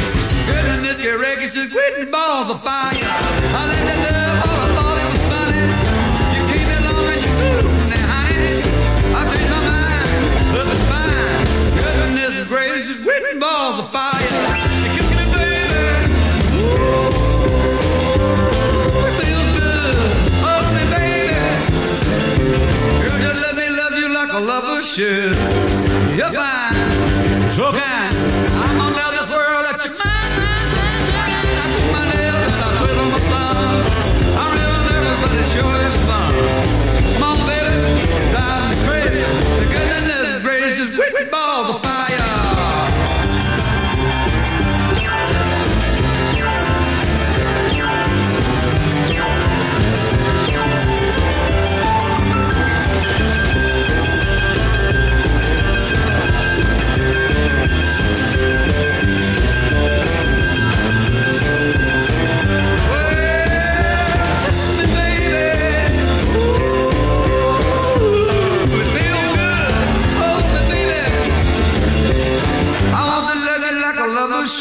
Goodness, 0.48 1.04
your 1.04 1.20
wreckage 1.20 1.54
just 1.54 1.74
quitting 1.74 2.10
balls 2.10 2.50
of 2.50 2.64
fire. 2.64 2.94
I 2.96 3.62
let 3.68 3.84
that 3.90 4.00
love, 4.16 4.44
oh, 4.48 4.64
I 4.64 4.68
thought 4.78 4.98
it 5.04 5.08
was 5.12 5.24
funny. 5.32 5.68
You 6.32 6.42
came 6.48 6.72
along 6.80 7.06
and 7.12 7.20
you 7.26 7.32
moved 7.44 7.92
me, 7.92 8.00
honey. 8.08 8.64
I 9.12 9.22
changed 9.28 9.52
my 9.52 9.62
mind, 9.68 10.24
but 10.54 10.66
it's 10.72 10.86
fine. 10.88 11.44
Goodness 11.76 12.48
gracious, 12.48 13.04
quitting 13.04 13.40
balls 13.40 13.80
of 13.80 13.92
fire. 13.92 14.22
Just 24.32 24.48
love 24.48 24.64
a 24.64 24.82
should. 24.82 25.36
You're 26.18 26.32
fine, 26.32 26.61
jogar. 27.52 28.11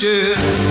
Should. 0.00 0.69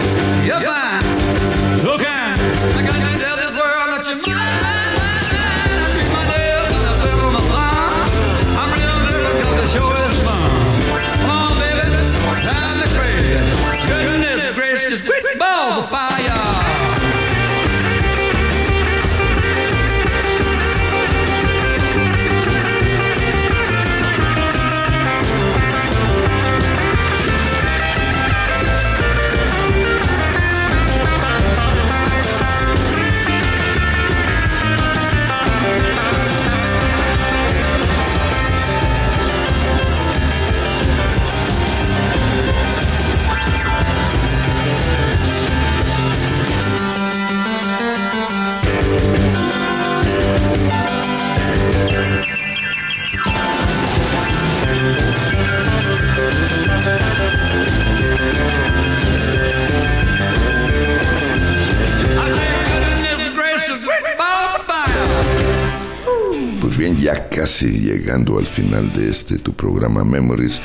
Casi 67.39 67.67
llegando 67.79 68.37
al 68.37 68.45
final 68.45 68.91
de 68.91 69.09
este 69.09 69.37
tu 69.37 69.53
programa 69.53 70.03
Memories, 70.03 70.59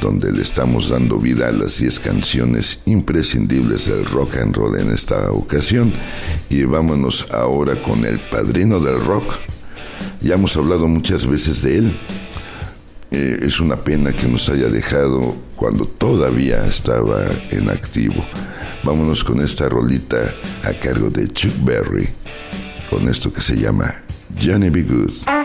donde 0.00 0.30
le 0.30 0.42
estamos 0.42 0.88
dando 0.88 1.18
vida 1.18 1.48
a 1.48 1.50
las 1.50 1.80
10 1.80 1.98
canciones 1.98 2.78
imprescindibles 2.84 3.86
del 3.86 4.04
rock 4.04 4.36
and 4.36 4.54
roll 4.54 4.78
en 4.78 4.92
esta 4.92 5.32
ocasión. 5.32 5.92
Y 6.48 6.62
vámonos 6.62 7.26
ahora 7.32 7.74
con 7.82 8.04
el 8.04 8.20
padrino 8.20 8.78
del 8.78 9.04
rock. 9.04 9.34
Ya 10.20 10.34
hemos 10.34 10.56
hablado 10.56 10.86
muchas 10.86 11.26
veces 11.26 11.60
de 11.62 11.78
él. 11.78 11.98
Eh, 13.10 13.38
es 13.42 13.58
una 13.58 13.74
pena 13.74 14.12
que 14.12 14.28
nos 14.28 14.48
haya 14.48 14.68
dejado 14.68 15.34
cuando 15.56 15.86
todavía 15.86 16.64
estaba 16.68 17.24
en 17.50 17.68
activo. 17.68 18.24
Vámonos 18.84 19.24
con 19.24 19.40
esta 19.40 19.68
rolita 19.68 20.32
a 20.62 20.72
cargo 20.72 21.10
de 21.10 21.26
Chuck 21.26 21.64
Berry, 21.64 22.08
con 22.88 23.08
esto 23.08 23.32
que 23.32 23.40
se 23.40 23.56
llama 23.56 23.92
Johnny 24.40 24.70
B. 24.70 24.82
Good. 24.82 25.41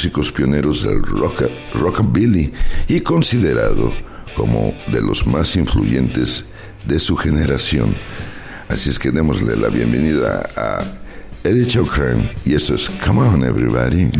Músicos 0.00 0.32
pioneros 0.32 0.82
del 0.82 1.02
rock, 1.02 1.42
rockabilly 1.74 2.50
y 2.88 3.00
considerado 3.00 3.92
como 4.34 4.74
de 4.90 5.02
los 5.02 5.26
más 5.26 5.56
influyentes 5.56 6.46
de 6.86 6.98
su 6.98 7.18
generación. 7.18 7.94
Así 8.70 8.88
es 8.88 8.98
que 8.98 9.10
démosle 9.10 9.56
la 9.56 9.68
bienvenida 9.68 10.48
a 10.56 10.82
Eddie 11.44 11.66
Chokran 11.66 12.30
y 12.46 12.54
esto 12.54 12.76
es. 12.76 12.88
Come 13.04 13.20
on, 13.20 13.44
everybody. 13.44 14.10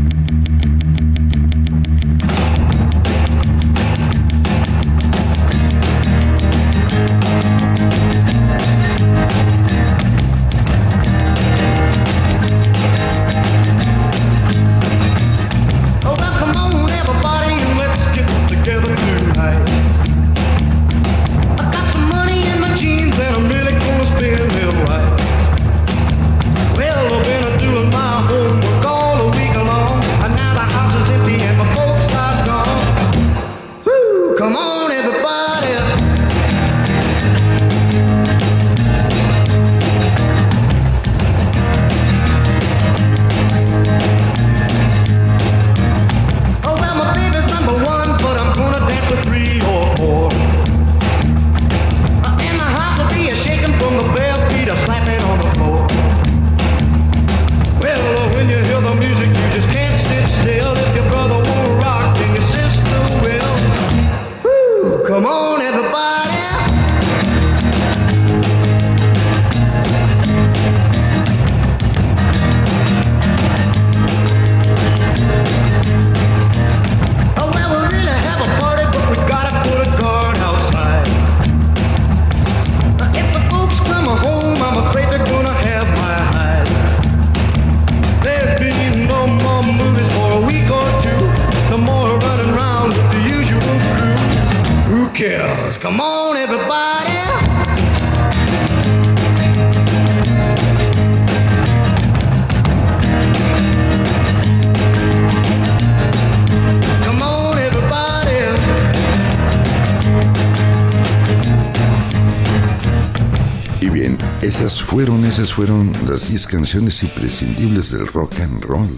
10 116.30 116.46
canciones 116.46 117.02
imprescindibles 117.02 117.90
del 117.90 118.06
rock 118.06 118.38
and 118.38 118.62
roll. 118.62 118.88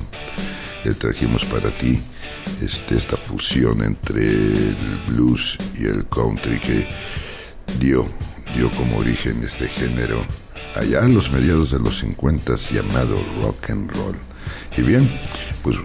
Le 0.85 0.93
trajimos 0.93 1.47
para 1.47 1.71
ti 1.71 1.99
este, 2.61 2.95
esta 2.95 3.17
fusión 3.17 3.83
entre 3.83 4.21
el 4.21 4.77
blues 5.09 5.57
y 5.75 5.87
el 5.87 6.07
country 6.09 6.61
que 6.61 6.87
dio, 7.81 8.07
dio 8.55 8.71
como 8.73 8.99
origen 8.99 9.43
este 9.43 9.67
género 9.67 10.23
allá 10.75 11.07
en 11.07 11.15
los 11.15 11.33
mediados 11.33 11.71
de 11.71 11.79
los 11.79 12.01
50 12.01 12.55
llamado 12.71 13.17
rock 13.41 13.71
and 13.71 13.91
roll. 13.93 14.17
Y 14.77 14.83
bien, 14.83 15.11
pues 15.63 15.79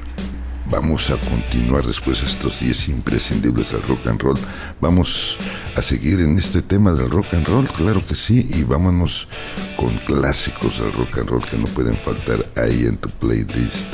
vamos 0.70 1.10
a 1.12 1.18
continuar 1.18 1.86
después 1.86 2.22
de 2.22 2.28
estos 2.28 2.60
10 2.60 2.90
imprescindibles 2.90 3.72
del 3.72 3.84
rock 3.84 4.08
and 4.08 4.22
roll. 4.22 4.40
Vamos 4.82 5.38
a 5.76 5.82
seguir 5.82 6.20
en 6.20 6.38
este 6.38 6.62
tema 6.62 6.94
del 6.94 7.10
rock 7.10 7.34
and 7.34 7.48
roll, 7.48 7.68
claro 7.68 8.06
que 8.06 8.16
sí, 8.16 8.48
y 8.50 8.64
vámonos 8.64 9.28
con 9.78 9.98
clásicos 10.00 10.80
del 10.80 10.92
rock 10.94 11.20
and 11.20 11.30
roll 11.30 11.46
que 11.46 11.58
no 11.58 11.66
pueden 11.68 11.98
faltar 11.98 12.46
ahí 12.56 12.86
en 12.86 12.98
tu 12.98 13.10
playlist. 13.10 13.88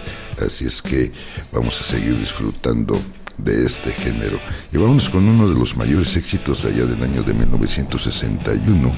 Así 0.43 0.65
es 0.65 0.81
que 0.81 1.11
vamos 1.51 1.79
a 1.79 1.83
seguir 1.83 2.17
disfrutando 2.17 2.99
de 3.37 3.65
este 3.65 3.91
género. 3.91 4.39
Y 4.71 4.77
vámonos 4.77 5.09
con 5.09 5.27
uno 5.27 5.47
de 5.47 5.55
los 5.55 5.75
mayores 5.77 6.15
éxitos 6.15 6.65
allá 6.65 6.85
del 6.85 7.01
año 7.03 7.23
de 7.23 7.33
1961, 7.33 8.91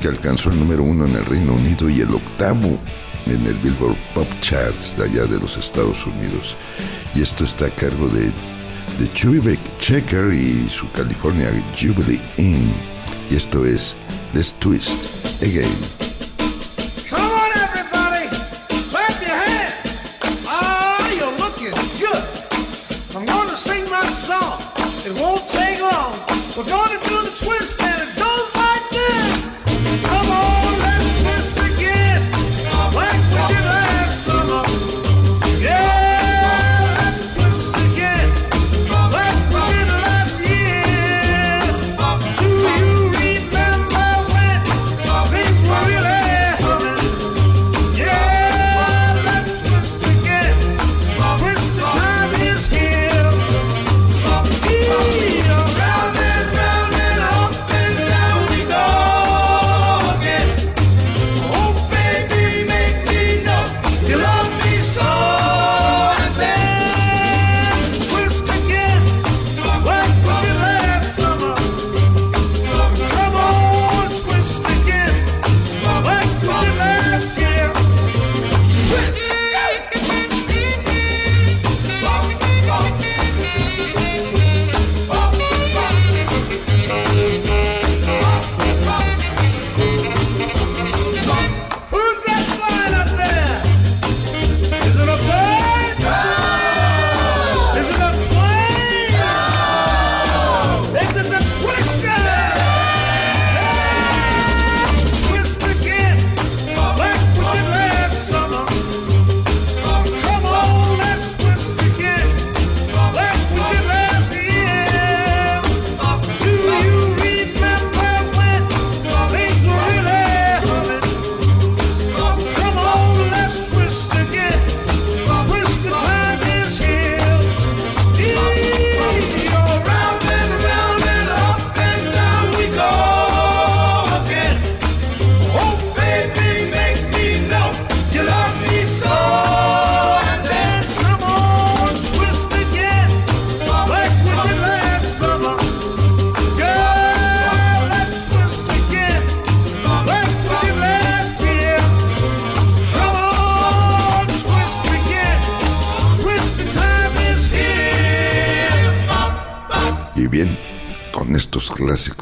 que 0.00 0.08
alcanzó 0.08 0.50
el 0.50 0.58
número 0.58 0.82
uno 0.82 1.06
en 1.06 1.16
el 1.16 1.24
Reino 1.24 1.54
Unido 1.54 1.88
y 1.88 2.00
el 2.00 2.10
octavo 2.10 2.78
en 3.26 3.46
el 3.46 3.54
Billboard 3.58 3.96
Pop 4.14 4.26
Charts 4.40 4.96
de 4.96 5.04
allá 5.04 5.24
de 5.24 5.38
los 5.38 5.56
Estados 5.56 6.06
Unidos. 6.06 6.56
Y 7.14 7.22
esto 7.22 7.44
está 7.44 7.66
a 7.66 7.70
cargo 7.70 8.08
de, 8.08 8.26
de 8.98 9.12
Chubby 9.14 9.58
Checker 9.78 10.32
y 10.32 10.68
su 10.68 10.90
California 10.92 11.50
Jubilee 11.78 12.20
Inn. 12.38 12.72
Y 13.30 13.36
esto 13.36 13.64
es 13.64 13.96
Let's 14.32 14.54
Twist 14.54 15.42
Again. 15.42 16.21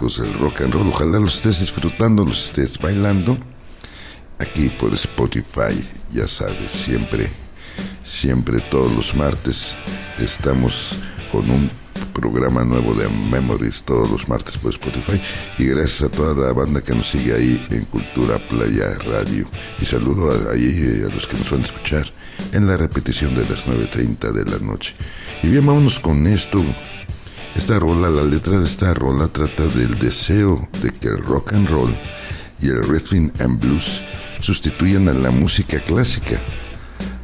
Clásicos 0.01 0.19
del 0.19 0.39
rock 0.39 0.63
and 0.63 0.75
roll. 0.75 0.89
Ojalá 0.89 1.19
los 1.19 1.37
estés 1.37 1.61
disfrutando, 1.61 2.25
los 2.25 2.47
estés 2.47 2.79
bailando. 2.79 3.37
Aquí 4.39 4.71
por 4.71 4.95
Spotify, 4.95 5.87
ya 6.13 6.27
sabes, 6.27 6.73
siempre, 6.73 7.29
siempre 8.03 8.61
todos 8.71 8.93
los 8.93 9.15
martes 9.15 9.77
estamos 10.19 10.97
con 11.31 11.51
un 11.51 11.71
programa 12.15 12.65
nuevo 12.65 12.95
de 12.95 13.09
Memories 13.09 13.83
todos 13.83 14.11
los 14.11 14.29
martes 14.29 14.57
por 14.57 14.73
Spotify 14.73 15.21
y 15.59 15.65
gracias 15.65 16.03
a 16.03 16.09
toda 16.09 16.35
la 16.35 16.53
banda 16.53 16.81
que 16.81 16.95
nos 16.95 17.09
sigue 17.09 17.35
ahí 17.35 17.67
en 17.71 17.85
Cultura 17.85 18.39
Playa 18.49 18.97
Radio 19.07 19.47
y 19.81 19.85
saludo 19.85 20.33
a, 20.33 20.53
ahí 20.53 21.05
a 21.07 21.15
los 21.15 21.27
que 21.27 21.37
nos 21.37 21.51
van 21.51 21.61
a 21.61 21.65
escuchar 21.65 22.07
en 22.53 22.67
la 22.67 22.79
repetición 22.79 23.35
de 23.35 23.43
las 23.43 23.67
9.30 23.67 24.33
de 24.33 24.51
la 24.51 24.59
noche. 24.59 24.95
Y 25.43 25.49
bien, 25.49 25.67
vámonos 25.67 26.01
con 26.01 26.27
esto 26.27 26.65
esta 27.61 27.79
rola, 27.79 28.09
la 28.09 28.23
letra 28.23 28.59
de 28.59 28.65
esta 28.65 28.95
rola 28.95 29.29
trata 29.29 29.67
del 29.67 29.99
deseo 29.99 30.67
de 30.81 30.93
que 30.95 31.09
el 31.09 31.19
rock 31.19 31.53
and 31.53 31.69
roll 31.69 31.95
y 32.59 32.69
el 32.69 32.83
rhythm 32.83 33.31
and 33.39 33.61
blues 33.61 34.01
sustituyan 34.41 35.11
a 35.11 35.13
la 35.13 35.31
música 35.31 35.79
clásica. 35.81 36.41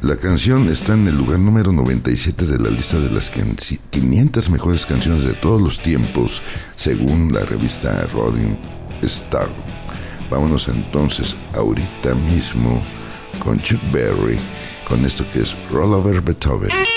La 0.03 0.15
canción 0.17 0.69
está 0.69 0.93
en 0.93 1.07
el 1.07 1.17
lugar 1.17 1.39
número 1.39 1.71
97 1.71 2.45
de 2.45 2.59
la 2.59 2.69
lista 2.69 2.99
de 2.99 3.09
las 3.09 3.31
500 3.31 4.51
mejores 4.51 4.85
canciones 4.85 5.23
de 5.23 5.33
todos 5.33 5.59
los 5.59 5.81
tiempos, 5.81 6.43
según 6.75 7.33
la 7.33 7.43
revista 7.43 8.05
Rolling 8.13 8.57
Stone. 9.01 9.55
Vámonos 10.29 10.67
entonces 10.67 11.35
ahorita 11.55 12.13
mismo 12.31 12.79
con 13.43 13.59
Chuck 13.59 13.81
Berry, 13.91 14.37
con 14.87 15.03
esto 15.03 15.25
que 15.33 15.41
es 15.41 15.55
Roll 15.71 15.95
Over 15.95 16.21
Beethoven. 16.21 16.96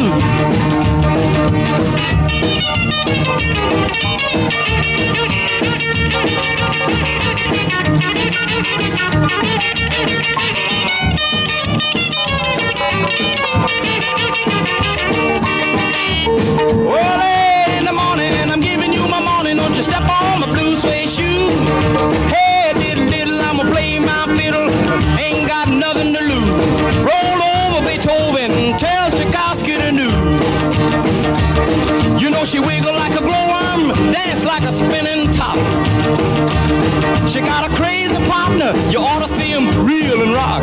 She 37.27 37.41
got 37.41 37.69
a 37.69 37.75
crazy 37.75 38.15
partner, 38.27 38.73
you 38.89 38.99
ought 38.99 39.21
to 39.21 39.27
see 39.27 39.51
him 39.51 39.67
reel 39.85 40.21
and 40.23 40.33
rock. 40.33 40.61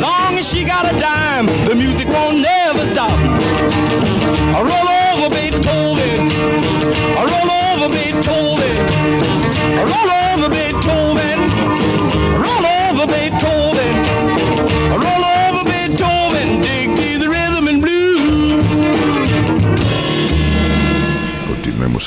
Long 0.00 0.38
as 0.38 0.48
she 0.48 0.64
got 0.64 0.84
a 0.90 0.98
dime, 0.98 1.46
the 1.66 1.74
music 1.74 2.08
won't 2.08 2.40
never 2.40 2.86
stop. 2.86 3.12
I 3.12 4.60
roll 4.60 4.88
over 5.12 5.28
Beethoven. 5.34 6.30
I 7.18 7.22
roll 7.32 7.50
over 7.68 7.88
Beethoven. 7.92 8.76
I 9.78 9.82
roll 9.92 10.10
over 10.32 10.48
Beethoven. 10.48 11.38
I 12.32 12.38
roll 12.44 12.66
over 12.80 13.06
Beethoven. 13.06 13.92
I 14.90 14.96
roll 14.96 15.24
over 15.24 15.31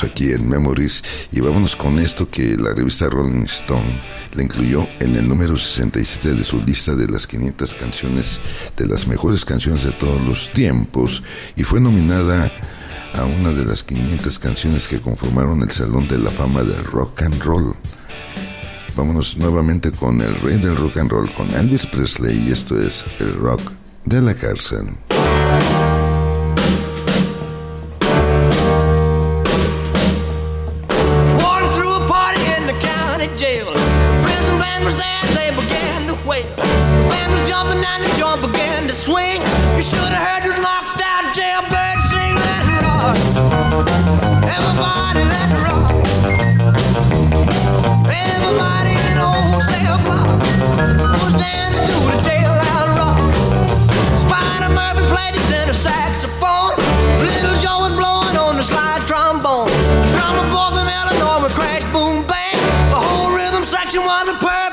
Aquí 0.04 0.30
en 0.32 0.48
Memories 0.48 1.02
y 1.32 1.40
vámonos 1.40 1.74
con 1.74 1.98
esto 1.98 2.28
que 2.30 2.56
la 2.56 2.74
revista 2.74 3.08
Rolling 3.08 3.44
Stone 3.44 4.02
la 4.34 4.42
incluyó 4.42 4.86
en 5.00 5.16
el 5.16 5.26
número 5.26 5.56
67 5.56 6.34
de 6.34 6.44
su 6.44 6.60
lista 6.60 6.94
de 6.94 7.08
las 7.08 7.26
500 7.26 7.74
canciones 7.74 8.40
de 8.76 8.86
las 8.86 9.06
mejores 9.06 9.44
canciones 9.44 9.84
de 9.84 9.92
todos 9.92 10.20
los 10.22 10.52
tiempos 10.52 11.22
y 11.56 11.62
fue 11.62 11.80
nominada 11.80 12.52
a 13.14 13.24
una 13.24 13.52
de 13.52 13.64
las 13.64 13.84
500 13.84 14.38
canciones 14.38 14.86
que 14.86 15.00
conformaron 15.00 15.62
el 15.62 15.70
Salón 15.70 16.06
de 16.08 16.18
la 16.18 16.30
Fama 16.30 16.62
del 16.62 16.84
Rock 16.84 17.22
and 17.22 17.42
Roll. 17.42 17.74
Vámonos 18.96 19.36
nuevamente 19.38 19.92
con 19.92 20.20
el 20.20 20.34
rey 20.40 20.58
del 20.58 20.76
rock 20.76 20.98
and 20.98 21.10
roll, 21.10 21.32
con 21.32 21.50
Elvis 21.54 21.86
Presley 21.86 22.48
y 22.48 22.52
esto 22.52 22.78
es 22.80 23.04
el 23.20 23.34
rock 23.34 23.62
de 24.04 24.20
la 24.20 24.34
cárcel. 24.34 24.88
you 63.96 64.02
wanna 64.02 64.38
play? 64.38 64.65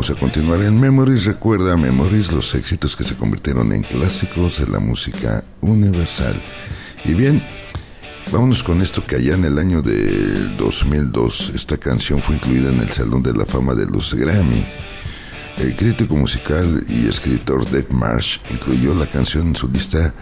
Vamos 0.00 0.16
a 0.16 0.18
continuar 0.18 0.62
en 0.62 0.80
Memories. 0.80 1.26
Recuerda 1.26 1.76
Memories, 1.76 2.32
los 2.32 2.54
éxitos 2.54 2.96
que 2.96 3.04
se 3.04 3.16
convirtieron 3.16 3.70
en 3.70 3.82
clásicos 3.82 4.56
de 4.56 4.66
la 4.66 4.78
música 4.78 5.44
universal. 5.60 6.40
Y 7.04 7.12
bien, 7.12 7.42
vámonos 8.32 8.62
con 8.62 8.80
esto 8.80 9.06
que 9.06 9.16
allá 9.16 9.34
en 9.34 9.44
el 9.44 9.58
año 9.58 9.82
del 9.82 10.56
2002, 10.56 11.52
esta 11.54 11.76
canción 11.76 12.22
fue 12.22 12.36
incluida 12.36 12.70
en 12.70 12.80
el 12.80 12.88
Salón 12.88 13.22
de 13.22 13.34
la 13.34 13.44
Fama 13.44 13.74
de 13.74 13.84
los 13.84 14.14
Grammy. 14.14 14.64
El 15.58 15.76
crítico 15.76 16.16
musical 16.16 16.82
y 16.88 17.06
escritor 17.06 17.66
Dave 17.66 17.88
Marsh 17.90 18.38
incluyó 18.50 18.94
la 18.94 19.06
canción 19.06 19.48
en 19.48 19.56
su 19.56 19.68
lista 19.68 20.14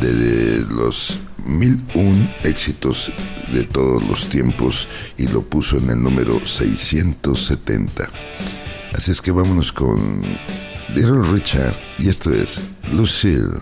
de, 0.00 0.64
los 0.70 1.18
1001 1.44 2.30
éxitos 2.44 3.10
de 3.52 3.64
todos 3.64 4.06
los 4.06 4.28
tiempos 4.28 4.86
y 5.18 5.26
lo 5.26 5.42
puso 5.42 5.78
en 5.78 5.90
el 5.90 6.00
número 6.00 6.46
670. 6.46 8.08
Así 8.94 9.10
es 9.10 9.20
que 9.20 9.30
vámonos 9.30 9.72
con 9.72 10.22
Little 10.94 11.22
Richard 11.32 11.76
y 11.98 12.08
esto 12.08 12.32
es 12.32 12.60
Lucille. 12.92 13.58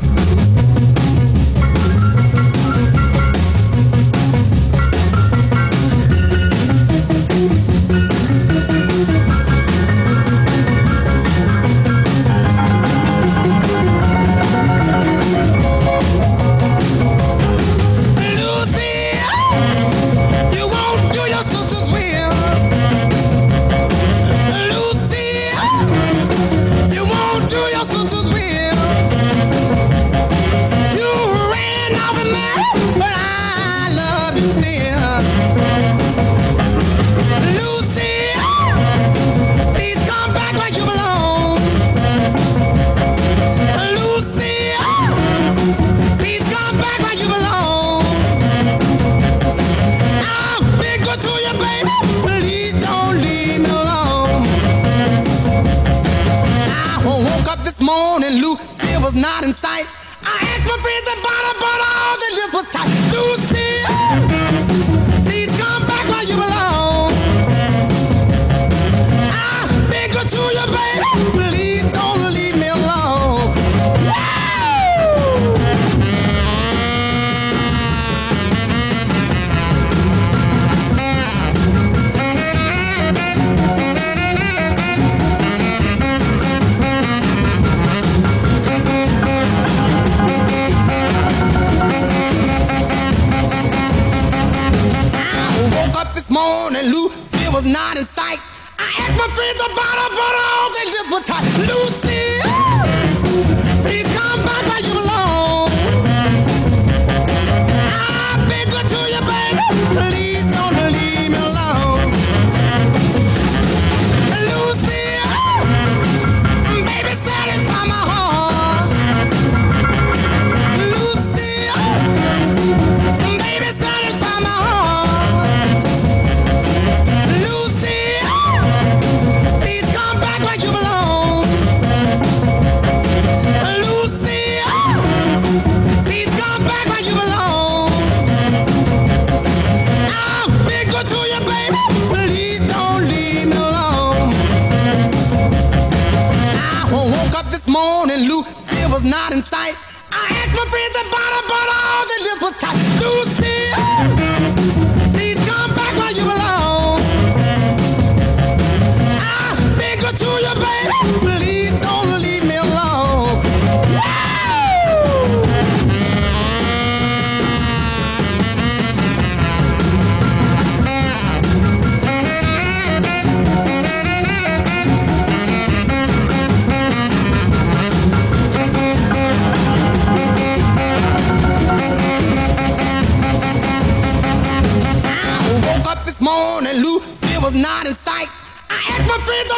Was 97.64 97.72
not 97.72 97.96
in 97.96 98.04
sight. 98.06 98.40
I 98.78 98.88
asked 99.00 99.16
my 99.16 99.28
friends 99.36 99.60
about 99.64 99.96
her, 100.02 100.10
but 100.20 100.34
all 100.44 100.68
they 100.76 100.86
lips 100.94 101.10
were 101.12 101.24
tight. 101.24 101.46
Lucy, 101.68 102.13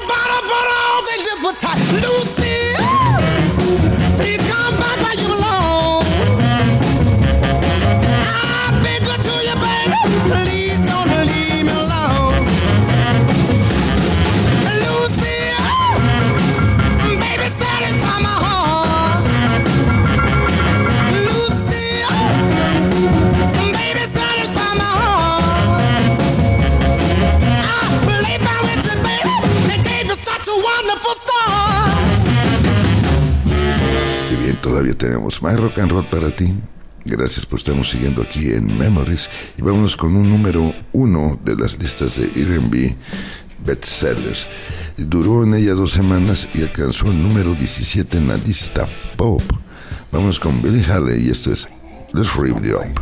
the 0.00 0.06
bottom, 0.06 0.42
but 0.48 0.66
I 0.66 0.82
don't 0.92 1.06
think 1.08 1.42
was 1.42 1.56
tight. 1.58 1.80
Lucy. 2.02 2.45
Más 35.46 35.60
rock 35.60 35.78
and 35.78 35.92
roll 35.92 36.04
para 36.06 36.28
ti. 36.30 36.52
Gracias 37.04 37.46
por 37.46 37.60
estarnos 37.60 37.88
siguiendo 37.88 38.20
aquí 38.20 38.50
en 38.50 38.76
Memories. 38.76 39.30
Y 39.56 39.62
vámonos 39.62 39.96
con 39.96 40.16
un 40.16 40.28
número 40.28 40.74
uno 40.92 41.38
de 41.44 41.54
las 41.54 41.78
listas 41.78 42.16
de 42.16 42.24
R&B 42.24 42.96
bestsellers. 43.64 44.48
Duró 44.96 45.44
en 45.44 45.54
ella 45.54 45.74
dos 45.74 45.92
semanas 45.92 46.48
y 46.52 46.62
alcanzó 46.62 47.12
el 47.12 47.22
número 47.22 47.54
17 47.54 48.18
en 48.18 48.26
la 48.26 48.36
lista 48.38 48.88
pop. 49.14 49.40
Vamos 50.10 50.40
con 50.40 50.60
Billy 50.60 50.82
Haley 50.82 51.28
y 51.28 51.30
esto 51.30 51.52
es 51.52 51.68
Let's 52.12 52.34
Rip 52.34 52.56
It 52.64 52.74
Up. 52.74 53.00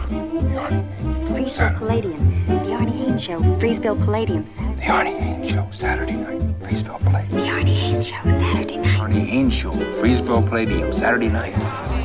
Freesville 1.30 1.78
Palladium. 1.78 2.44
The 2.46 2.74
Arnie 2.74 3.06
Haynes 3.06 3.22
Show. 3.22 3.40
Freesville 3.58 3.96
Palladium. 4.04 4.44
The 4.80 4.86
Arnie 4.86 5.18
Haynes 5.18 5.50
Show, 5.50 5.66
Saturday 5.72 6.16
night, 6.16 6.42
Freesville 6.60 7.00
Palladium. 7.04 7.40
The 7.40 7.48
Arnie 7.48 7.74
Haynes 7.74 8.06
Show. 8.06 8.22
Saturday 8.22 8.76
night. 8.76 9.00
Arnie 9.00 9.26
Haynes 9.26 9.54
Show, 9.54 9.72
Freesville 9.98 10.46
Palladium, 10.46 10.92
Saturday 10.92 11.28
night. 11.28 12.03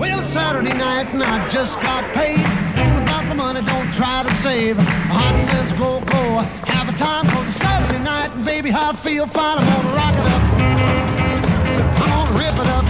Well, 0.00 0.24
Saturday 0.24 0.72
night 0.72 1.12
and 1.12 1.22
I 1.22 1.46
just 1.50 1.78
got 1.82 2.10
paid. 2.14 2.40
All 2.40 3.02
about 3.02 3.28
the 3.28 3.34
money, 3.34 3.60
don't 3.60 3.92
try 3.92 4.22
to 4.22 4.34
save. 4.36 4.78
My 4.78 4.82
heart 4.82 5.36
says 5.50 5.78
go, 5.78 6.00
go. 6.00 6.38
Have 6.72 6.88
a 6.88 6.96
time 6.96 7.26
for 7.26 7.44
the 7.44 7.52
Saturday 7.58 8.02
night. 8.02 8.30
And 8.34 8.42
baby, 8.42 8.72
I 8.72 8.96
feel 8.96 9.26
fine. 9.26 9.58
I'm 9.58 9.66
gonna 9.66 9.94
rock 9.94 10.14
it 10.14 10.26
up. 10.26 10.42
I'm 12.00 12.08
gonna 12.08 12.38
rip 12.38 12.54
it 12.54 12.66
up. 12.66 12.84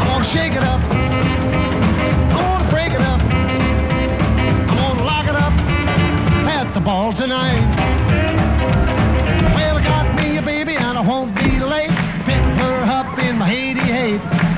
I'm 0.00 0.06
gonna 0.06 0.24
shake 0.24 0.52
it 0.52 0.62
up. 0.62 0.80
I'm 0.90 2.58
gonna 2.58 2.70
break 2.70 2.92
it 2.94 3.02
up. 3.02 3.20
I'm 3.20 4.76
gonna 4.78 5.04
lock 5.04 5.28
it 5.28 5.36
up 5.36 5.52
at 6.48 6.72
the 6.72 6.80
ball 6.80 7.12
tonight. 7.12 7.79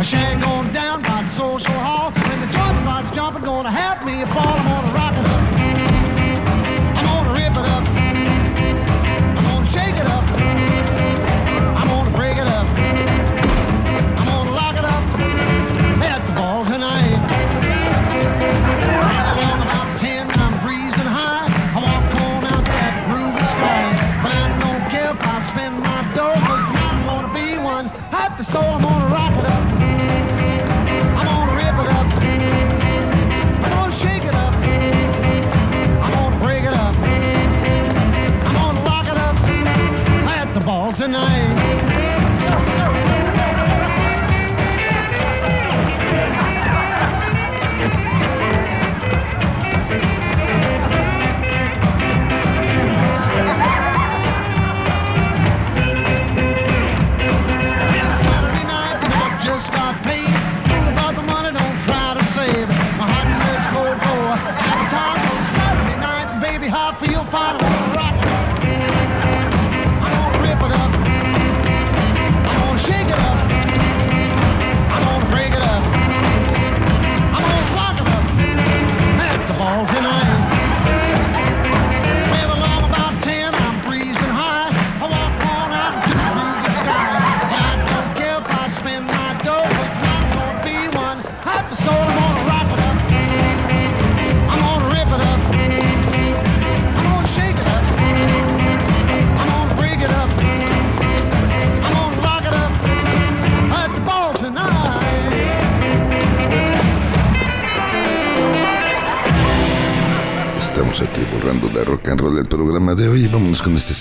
A 0.02 0.04
shag 0.04 0.42
going 0.42 0.72
down 0.72 1.00
by 1.00 1.22
the 1.22 1.28
social 1.28 1.74
hall. 1.74 2.10
When 2.10 2.40
the 2.40 2.48
joint 2.48 2.76
starts 2.78 3.14
jumping, 3.14 3.44
gonna 3.44 3.70
have 3.70 4.04
me 4.04 4.22
a 4.22 4.26
ball. 4.26 4.81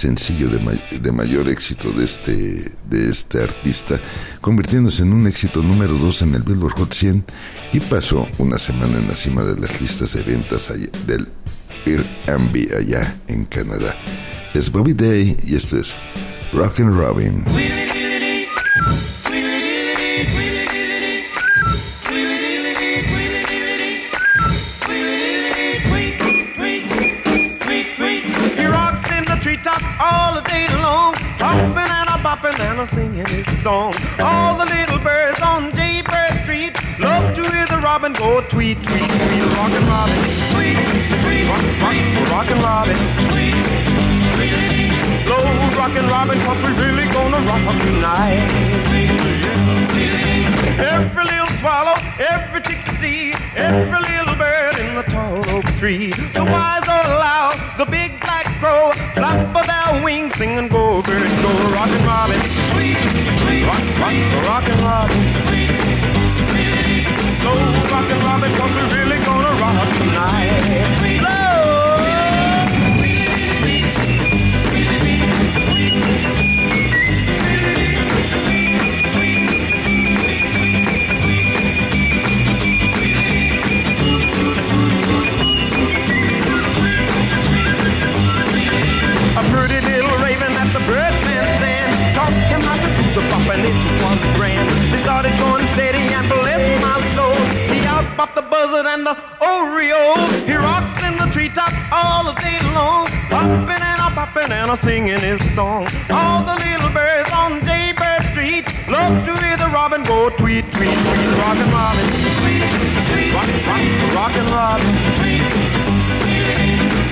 Sencillo 0.02 0.50
de, 0.50 1.00
de 1.00 1.12
mayor 1.12 1.48
éxito 1.48 1.92
de 1.92 2.06
este, 2.06 2.72
de 2.90 3.10
este 3.10 3.44
artista, 3.44 4.00
convirtiéndose 4.42 5.04
en 5.04 5.14
un 5.14 5.28
éxito 5.28 5.62
número 5.62 5.94
2 5.94 6.24
en 6.24 6.36
el 6.36 6.42
Billboard 6.42 6.74
Hot 6.74 6.94
100 6.94 7.24
y 7.74 7.80
pasó 7.82 8.28
una 8.40 8.58
semana 8.58 8.98
en 8.98 9.08
la 9.08 9.16
cima 9.16 9.44
de 9.44 9.60
las 9.62 9.80
listas 9.80 10.14
de 10.14 10.24
ventas 10.24 10.72
del 11.06 11.28
Airbnb 11.86 12.76
allá 12.76 13.16
en 13.28 13.46
Canadá. 13.46 13.96
Es 14.56 14.72
Bobby 14.72 14.94
Day 14.94 15.38
y 15.46 15.56
esto 15.56 15.78
es 15.78 15.94
Rock 16.52 16.80
and 16.80 16.96
Robin. 16.96 17.46
Bopping 32.82 33.18
and 33.18 33.26
a 33.26 33.26
singing 33.26 33.28
his 33.28 33.62
song. 33.62 33.94
All 34.24 34.58
the 34.58 34.66
little 34.66 35.00
birds 35.00 35.42
on 35.42 35.72
Jaybird 35.72 36.34
Street 36.42 36.74
love 37.00 37.34
to 37.36 37.42
hear 37.52 37.66
the 37.68 37.80
robin 37.84 38.14
go 38.14 38.42
tweet, 38.50 38.78
tweet, 38.84 39.10
tweet. 39.10 39.44
Rockin' 39.58 39.86
Robin, 39.88 40.18
tweet, 40.54 40.78
tweet, 41.22 41.48
rock, 41.48 41.64
rock, 41.82 41.98
rockin' 42.32 42.60
Robin, 42.62 42.98
tweet, 43.30 43.66
tweet. 44.36 44.94
Slow 45.26 45.44
rockin' 45.78 46.08
Robin, 46.10 46.40
cause 46.42 46.62
we 46.64 46.72
really 46.82 47.06
gonna 47.14 47.40
rock 47.50 47.64
'em 47.70 47.78
tonight. 47.80 48.50
Every 50.80 51.24
little 51.24 51.52
swallow, 51.60 51.98
every 52.20 52.62
chickadee, 52.62 53.34
every 53.56 54.00
little 54.00 54.36
bird 54.36 54.80
in 54.80 54.96
the 54.96 55.04
tall 55.04 55.38
oak 55.56 55.66
tree. 55.78 56.10
The 56.34 56.44
wise 56.44 56.88
old 56.90 57.22
owl, 57.22 57.54
the 57.78 57.86
big 57.86 58.20
black 58.20 58.46
crow, 58.60 58.92
flap 59.14 59.51
their 59.92 60.04
wings, 60.04 60.34
sing 60.34 60.58
and 60.58 60.70
go, 60.70 61.02
bird, 61.02 61.28
go, 61.42 61.52
rockin' 61.74 62.06
robin. 62.06 62.40
Rock, 63.68 63.84
rock, 64.00 64.16
rockin' 64.48 64.80
robin. 64.84 65.22
Slow 67.42 67.58
rockin' 67.92 68.20
robin, 68.26 68.52
cause 68.56 68.72
we're 68.76 69.00
really 69.00 69.20
gonna 69.26 69.52
rock 69.62 69.88
tonight. 69.98 71.01
The 93.16 93.22
bop 93.28 93.44
it 93.52 93.76
was 94.00 94.22
grand. 94.40 94.68
They 94.92 94.98
started 95.04 95.36
going 95.40 95.66
steady 95.76 96.00
and 96.16 96.28
bless 96.28 96.64
my 96.80 96.96
soul. 97.12 97.36
He 97.68 97.84
out 97.86 98.08
popped 98.16 98.36
the 98.36 98.42
buzzard 98.42 98.86
and 98.86 99.06
the 99.06 99.16
Oreo 99.44 100.16
He 100.48 100.56
rocks 100.56 100.96
in 101.04 101.18
the 101.20 101.28
treetop 101.32 101.74
all 101.92 102.32
day 102.40 102.60
long. 102.72 103.08
Hopping 103.28 103.84
and 103.84 104.00
a 104.00 104.10
popping 104.16 104.52
and 104.52 104.72
a 104.72 104.78
singing 104.78 105.20
his 105.20 105.42
song. 105.54 105.88
All 106.10 106.44
the 106.44 106.56
little 106.56 106.92
birds 106.96 107.32
on 107.34 107.60
Jaybird 107.66 108.24
Street 108.32 108.68
Love 108.88 109.26
to 109.26 109.34
hear 109.44 109.58
the 109.58 109.68
robin 109.76 110.04
go 110.04 110.30
tweet, 110.30 110.64
tweet, 110.72 110.96
tweet. 110.96 111.32
Rockin' 111.44 111.72
Robin, 111.72 112.08
tweet, 112.40 112.64
tweet. 113.12 113.32
Rock, 113.36 113.52
rock, 113.68 113.84
rockin' 114.16 114.48
Robin, 114.56 114.92
tweet, 115.20 115.48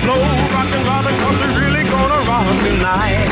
Slow 0.00 0.20
rockin' 0.56 0.82
robin, 0.88 1.14
cause 1.20 1.40
we're 1.40 1.56
really 1.60 1.84
gonna 1.84 2.20
rock 2.24 2.48
tonight. 2.64 3.28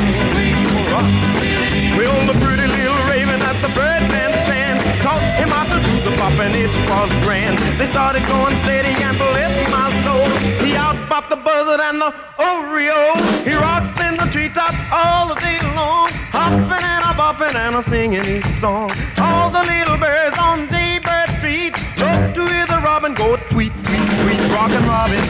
Rock. 0.93 1.68
Well, 1.97 2.18
the 2.26 2.36
pretty 2.45 2.66
little 2.66 3.01
raven 3.09 3.41
at 3.41 3.57
the 3.64 3.70
birdman 3.72 4.30
stand 4.45 4.78
taught 5.03 5.22
him 5.39 5.49
how 5.49 5.64
to 5.64 5.78
do 5.80 5.95
the 6.05 6.12
pop 6.18 6.34
and 6.41 6.55
it 6.55 6.70
was 6.91 7.11
grand. 7.24 7.57
They 7.78 7.86
started 7.86 8.24
going 8.26 8.55
steady 8.66 8.93
and 9.03 9.16
bless 9.16 9.55
my 9.70 9.89
soul. 10.05 10.26
He 10.64 10.74
outbopped 10.74 11.30
the 11.30 11.36
buzzard 11.36 11.80
and 11.80 12.01
the 12.01 12.11
Oreo. 12.39 13.16
He 13.47 13.55
rocks 13.55 13.95
in 14.03 14.14
the 14.14 14.28
treetop 14.30 14.74
all 14.93 15.28
the 15.28 15.39
day 15.41 15.59
long, 15.74 16.09
hopping 16.34 16.84
and 16.84 17.05
a 17.07 17.12
bopping 17.16 17.55
and 17.55 17.76
a 17.76 17.82
singing 17.82 18.24
his 18.24 18.47
song. 18.61 18.91
All 19.18 19.51
the 19.51 19.62
little 19.62 19.97
birds 19.97 20.39
on 20.39 20.68
Jaybird 20.68 21.28
Street 21.39 21.74
love 22.01 22.32
to 22.34 22.43
hear 22.47 22.66
the 22.66 22.80
robin 22.84 23.14
go 23.14 23.36
tweet, 23.49 23.72
tweet, 23.86 24.07
tweet, 24.22 24.41
rockin' 24.53 24.84
robin. 24.86 25.22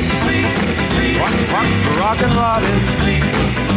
Rock, 1.18 1.34
rock, 1.52 1.68
rockin' 1.98 2.36
robin. 2.36 3.67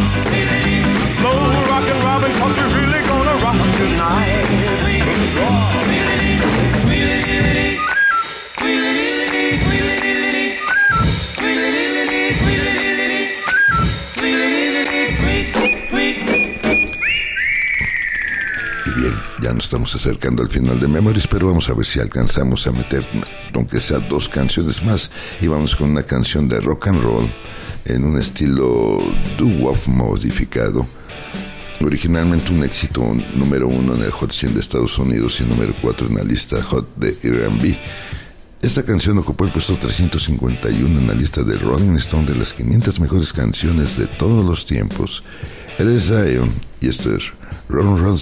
Y 18.86 19.00
bien, 19.00 19.14
ya 19.42 19.54
nos 19.54 19.66
estamos 19.66 19.96
acercando 19.96 20.42
al 20.42 20.50
final 20.50 20.80
de 20.80 20.88
Memories, 20.88 21.28
pero 21.28 21.48
vamos 21.48 21.70
a 21.70 21.74
ver 21.76 21.86
si 21.86 22.00
alcanzamos 22.00 22.66
a 22.66 22.72
meter, 22.72 23.08
aunque 23.54 23.80
sea 23.80 24.00
dos 24.00 24.28
canciones 24.28 24.84
más, 24.84 25.12
y 25.40 25.48
vamos 25.48 25.76
con 25.76 25.92
una 25.92 26.04
canción 26.04 26.50
de 26.50 26.60
rock 26.62 26.88
and 26.88 27.04
roll 27.04 27.32
en 27.86 28.06
un 28.06 28.18
estilo 28.18 29.00
doo-wop 29.38 29.78
modificado. 29.88 30.86
Originalmente 31.84 32.54
un 32.54 32.64
éxito 32.64 33.02
número 33.36 33.68
uno 33.68 33.96
en 33.96 34.04
el 34.04 34.12
Hot 34.12 34.32
100 34.32 34.54
de 34.54 34.60
Estados 34.60 35.00
Unidos 35.00 35.42
y 35.42 35.46
número 35.46 35.74
4 35.82 36.08
en 36.08 36.16
la 36.16 36.24
lista 36.24 36.62
Hot 36.62 36.96
de 36.96 37.18
R&B. 37.24 37.78
Esta 38.62 38.84
canción 38.84 39.18
ocupó 39.18 39.46
el 39.46 39.52
puesto 39.52 39.76
351 39.76 41.00
en 41.00 41.08
la 41.08 41.16
lista 41.16 41.42
de 41.42 41.58
Rolling 41.58 41.98
Stone 41.98 42.28
de 42.28 42.36
las 42.36 42.54
500 42.54 43.00
mejores 43.00 43.34
canciones 43.34 43.98
de 43.98 44.06
todos 44.06 44.46
los 44.46 44.66
tiempos. 44.66 45.24
Él 45.80 45.90
es 45.90 46.14
y 46.80 46.88
esto 46.88 47.16
es 47.16 47.34
Run 47.68 47.98
Run. 47.98 48.20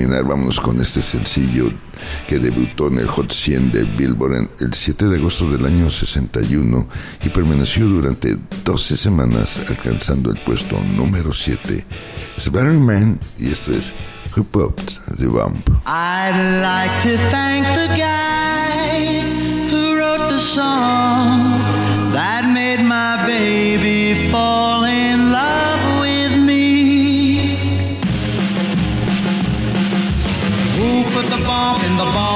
Terminar, 0.00 0.24
vamos 0.24 0.58
con 0.58 0.80
este 0.80 1.02
sencillo 1.02 1.70
que 2.26 2.38
debutó 2.38 2.88
en 2.88 3.00
el 3.00 3.06
Hot 3.06 3.30
100 3.30 3.70
de 3.70 3.84
Billboard 3.84 4.48
el 4.60 4.72
7 4.72 5.06
de 5.06 5.16
agosto 5.18 5.50
del 5.50 5.66
año 5.66 5.90
61 5.90 6.88
y 7.22 7.28
permaneció 7.28 7.86
durante 7.86 8.38
12 8.64 8.96
semanas 8.96 9.60
alcanzando 9.68 10.30
el 10.30 10.38
puesto 10.38 10.80
número 10.96 11.34
7. 11.34 11.84
Es 12.38 12.50
Barry 12.50 12.78
Man 12.78 13.20
y 13.38 13.52
esto 13.52 13.72
es 13.72 13.92
Who 14.34 14.44
Popped 14.44 14.94
the 15.18 15.26
Bump. 15.26 15.68
I'd 15.84 16.62
like 16.62 17.02
to 17.02 17.18
thank 17.30 17.66
the 17.66 17.88
guy 17.98 19.20
who 19.70 19.96
wrote 19.96 20.30
the 20.30 20.38
song 20.38 21.79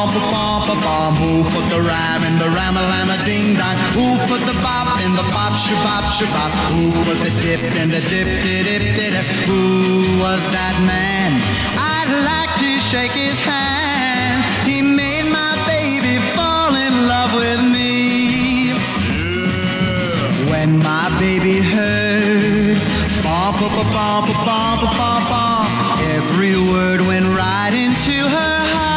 in 0.04 0.10
the 0.12 0.20
bump, 0.30 0.68
a 0.68 0.76
bump. 0.84 1.16
Who 1.18 1.44
put 1.44 1.64
the 1.70 1.80
rhyme 1.80 2.24
in 2.24 2.38
the 2.38 2.48
ram 2.50 2.76
a 2.76 2.82
lam 2.82 3.08
a 3.10 3.18
ding 3.24 3.54
dong? 3.56 3.76
Who 3.96 4.18
put 4.28 4.40
the 4.44 4.56
bop 4.60 5.00
in 5.00 5.14
the 5.14 5.22
pop 5.32 5.52
shabop 5.52 6.04
shabop? 6.16 6.50
Who 6.72 6.92
put 7.04 7.18
the 7.24 7.32
dip 7.42 7.62
in 7.80 7.88
the 7.88 8.00
dip 8.12 8.28
dip 8.44 8.64
dip 8.66 8.82
dip? 8.96 9.24
Who 9.48 10.20
was 10.20 10.42
that 10.52 10.76
man? 10.84 11.40
I'd 11.78 12.12
like 12.30 12.52
to 12.58 12.70
shake 12.80 13.12
his 13.12 13.40
hand. 13.40 14.44
He 14.68 14.82
made 14.82 15.26
my 15.30 15.54
baby 15.66 16.18
fall 16.36 16.74
in 16.74 17.08
love 17.08 17.32
with 17.34 17.62
me. 17.74 18.72
yeah. 18.72 20.50
When 20.50 20.78
my 20.78 21.08
baby 21.18 21.60
heard 21.60 22.76
bump, 23.22 23.58
bump, 23.60 23.92
bump, 23.92 24.26
bump, 24.44 24.80
bump, 24.98 25.24
bump, 25.32 26.00
every 26.16 26.56
word 26.72 27.00
went 27.00 27.26
right 27.36 27.72
into 27.72 28.16
her 28.28 28.58
heart. 28.74 28.93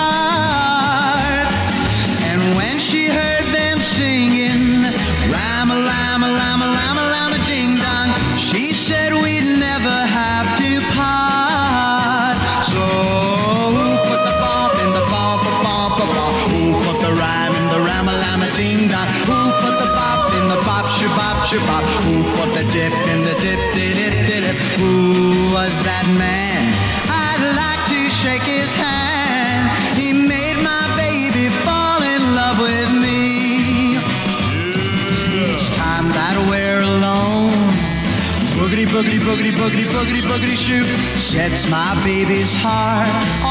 When 2.56 2.80
she 2.80 3.08
heard 3.08 3.37
boogity, 38.98 39.20
boogity, 39.20 39.52
boogity, 39.52 39.86
boogity, 39.94 40.22
boogity, 40.22 40.56
shoot 40.56 40.88
sets 41.18 41.70
my 41.70 41.94
baby's 42.04 42.56
heart 42.56 43.47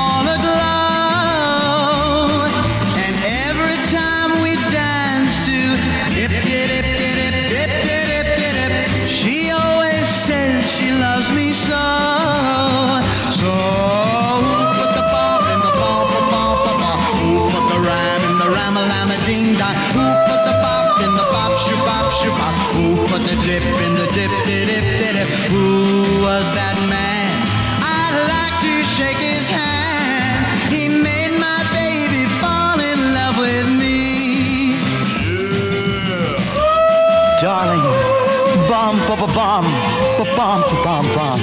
bum, 40.36 40.60
bum, 40.84 41.04
bum. 41.14 41.40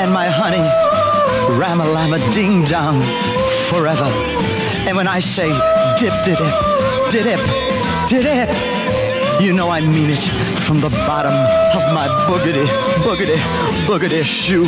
And 0.00 0.12
my 0.12 0.28
honey, 0.28 0.64
rama 1.60 1.84
lama 1.84 2.18
ding 2.32 2.64
dong, 2.64 3.02
forever. 3.68 4.06
And 4.88 4.96
when 4.96 5.06
I 5.06 5.20
say 5.20 5.48
dip, 5.98 6.14
dip, 6.24 6.38
dip, 7.10 7.38
dip, 8.08 8.48
dip, 8.48 9.42
you 9.42 9.52
know 9.52 9.68
I 9.68 9.80
mean 9.80 10.10
it 10.10 10.24
from 10.66 10.80
the 10.80 10.90
bottom 10.90 11.34
of 11.76 11.84
my 11.94 12.08
boogity, 12.26 12.66
boogity, 13.04 13.36
boogity 13.86 14.24
shoe. 14.24 14.64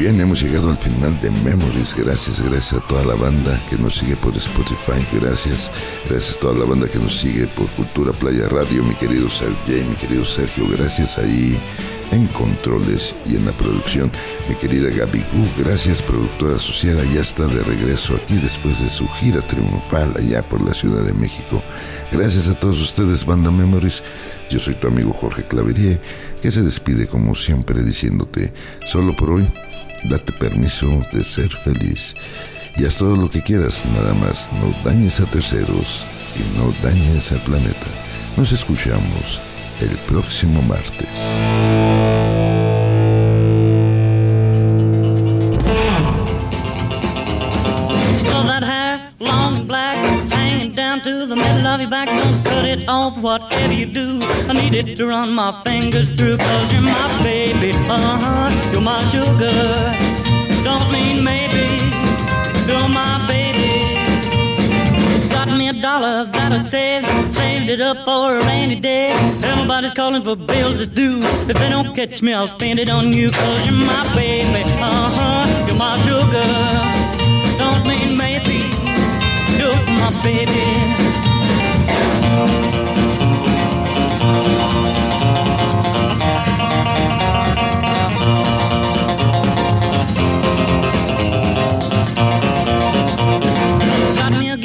Bien, 0.00 0.18
hemos 0.18 0.40
llegado 0.40 0.70
al 0.70 0.78
final 0.78 1.20
de 1.20 1.30
Memories. 1.30 1.94
Gracias, 1.94 2.40
gracias 2.40 2.80
a 2.82 2.88
toda 2.88 3.04
la 3.04 3.14
banda 3.14 3.60
que 3.68 3.76
nos 3.76 3.96
sigue 3.96 4.16
por 4.16 4.34
Spotify. 4.34 5.04
Gracias, 5.20 5.70
gracias 6.08 6.38
a 6.38 6.40
toda 6.40 6.58
la 6.58 6.64
banda 6.64 6.88
que 6.88 6.98
nos 6.98 7.18
sigue 7.18 7.46
por 7.48 7.66
Cultura 7.72 8.10
Playa 8.12 8.48
Radio. 8.48 8.82
Mi 8.82 8.94
querido 8.94 9.28
Sergey, 9.28 9.84
mi 9.84 9.94
querido 9.96 10.24
Sergio, 10.24 10.66
gracias 10.68 11.18
ahí 11.18 11.58
en 12.12 12.26
controles 12.28 13.14
y 13.26 13.36
en 13.36 13.44
la 13.44 13.52
producción. 13.52 14.10
Mi 14.48 14.54
querida 14.54 14.88
Gaby 14.88 15.18
Gu, 15.18 15.62
gracias, 15.64 16.00
productora 16.00 16.56
asociada. 16.56 17.04
Ya 17.04 17.20
está 17.20 17.46
de 17.46 17.62
regreso 17.62 18.16
aquí 18.16 18.36
después 18.36 18.80
de 18.80 18.88
su 18.88 19.06
gira 19.06 19.42
triunfal 19.42 20.14
allá 20.16 20.42
por 20.42 20.62
la 20.62 20.72
Ciudad 20.72 21.04
de 21.04 21.12
México. 21.12 21.62
Gracias 22.10 22.48
a 22.48 22.58
todos 22.58 22.80
ustedes, 22.80 23.26
Banda 23.26 23.50
Memories. 23.50 24.02
Yo 24.48 24.58
soy 24.58 24.76
tu 24.76 24.86
amigo 24.86 25.12
Jorge 25.12 25.44
Claverie, 25.44 26.00
que 26.40 26.50
se 26.50 26.62
despide 26.62 27.06
como 27.06 27.34
siempre 27.34 27.82
diciéndote, 27.82 28.52
solo 28.86 29.14
por 29.14 29.30
hoy, 29.30 29.52
date 30.04 30.32
permiso 30.32 31.02
de 31.12 31.24
ser 31.24 31.50
feliz. 31.50 32.14
Y 32.76 32.84
haz 32.84 32.96
todo 32.96 33.16
lo 33.16 33.28
que 33.28 33.42
quieras, 33.42 33.84
nada 33.86 34.14
más. 34.14 34.48
No 34.52 34.74
dañes 34.84 35.20
a 35.20 35.26
terceros 35.26 36.04
y 36.36 36.58
no 36.58 36.72
dañes 36.82 37.32
al 37.32 37.40
planeta. 37.40 37.86
Nos 38.36 38.52
escuchamos 38.52 39.40
el 39.80 39.90
próximo 40.08 40.62
martes. 40.62 42.69
It 52.82 52.88
off, 52.88 53.18
whatever 53.18 53.72
you 53.72 53.86
do. 53.86 54.20
I 54.48 54.52
need 54.52 54.74
it 54.74 54.96
to 54.96 55.06
run 55.06 55.32
my 55.32 55.52
fingers 55.64 56.10
through, 56.10 56.36
cause 56.36 56.72
you're 56.72 56.82
my 56.82 57.22
baby. 57.22 57.70
Uh 57.88 58.18
huh, 58.22 58.70
you're 58.72 58.82
my 58.82 59.02
sugar. 59.12 59.58
Don't 60.64 60.90
mean 60.92 61.24
maybe, 61.24 61.66
you're 62.68 62.88
my 62.88 63.14
baby. 63.26 63.70
Got 65.30 65.48
me 65.48 65.68
a 65.68 65.72
dollar 65.72 66.24
that 66.24 66.52
I 66.52 66.56
saved, 66.56 67.06
saved 67.30 67.70
it 67.70 67.80
up 67.80 68.04
for 68.04 68.36
a 68.38 68.44
rainy 68.44 68.78
day. 68.78 69.12
Everybody's 69.42 69.94
calling 69.94 70.22
for 70.22 70.36
bills 70.36 70.78
that's 70.78 70.90
due. 70.90 71.20
If 71.50 71.56
they 71.58 71.70
don't 71.70 71.94
catch 71.94 72.22
me, 72.22 72.32
I'll 72.32 72.48
spend 72.48 72.78
it 72.78 72.90
on 72.90 73.12
you, 73.12 73.30
cause 73.30 73.66
you're 73.66 73.74
my 73.74 74.02
baby. 74.14 74.62
Uh 74.80 75.08
huh, 75.16 75.66
you're 75.66 75.76
my 75.76 75.96
sugar. 76.06 76.48
Don't 77.58 77.86
mean 77.86 78.16
maybe, 78.16 78.60
you're 79.58 79.82
my 80.00 80.10
baby. 80.22 81.00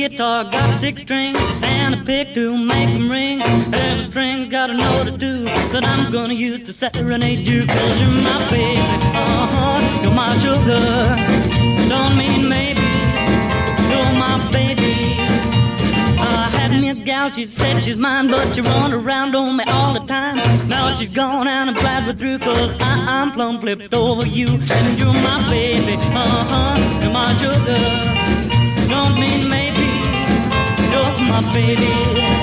Guitar, 0.10 0.44
got 0.44 0.76
six 0.76 1.02
strings, 1.02 1.40
and 1.64 1.96
a 1.96 1.98
pick 2.04 2.36
to 2.36 2.56
make 2.56 2.90
them 2.90 3.10
ring. 3.10 3.42
Every 3.42 4.04
string's 4.04 4.48
got 4.48 4.70
a 4.70 4.74
note 4.76 5.06
to 5.06 5.18
do 5.18 5.46
that 5.74 5.84
I'm 5.84 6.12
gonna 6.12 6.36
use 6.36 6.62
to 6.68 6.74
serenade 6.74 7.50
you. 7.50 7.66
Cause 7.66 8.02
you're 8.02 8.10
my 8.10 8.48
baby, 8.50 8.82
uh 9.16 9.48
huh, 9.54 10.02
you're 10.04 10.14
my 10.14 10.34
sugar. 10.38 10.86
Don't 11.90 12.16
mean 12.18 12.48
maybe, 12.48 12.86
you're 13.92 14.14
my 14.26 14.38
baby. 14.52 15.18
I 16.20 16.50
had 16.56 16.72
me 16.80 16.90
a 16.90 16.94
gal, 16.94 17.32
she 17.32 17.46
said 17.48 17.84
she's 17.84 17.98
mine, 17.98 18.30
but 18.30 18.54
she 18.54 18.62
run 18.62 18.94
around 18.94 19.36
on 19.36 19.58
me 19.58 19.64
all 19.68 19.94
the 19.94 20.06
time. 20.06 20.38
Now 20.68 20.92
she's 20.92 21.10
gone 21.10 21.48
and 21.48 21.72
I'm 21.72 21.76
glad 21.76 22.06
we're 22.06 22.14
through, 22.14 22.40
cause 22.40 22.76
I, 22.80 22.92
I'm 23.08 23.32
plumb 23.32 23.60
flipped 23.60 23.94
over 23.96 24.26
you. 24.28 24.50
And 24.50 25.00
you're 25.00 25.14
my 25.14 25.38
baby, 25.50 25.96
uh 26.14 26.46
huh, 26.52 27.00
you're 27.02 27.12
my 27.12 27.32
sugar. 27.34 27.82
Don't 28.88 29.20
mean 29.20 29.50
maybe, 29.50 29.65
my 31.36 31.42
baby 31.52 32.35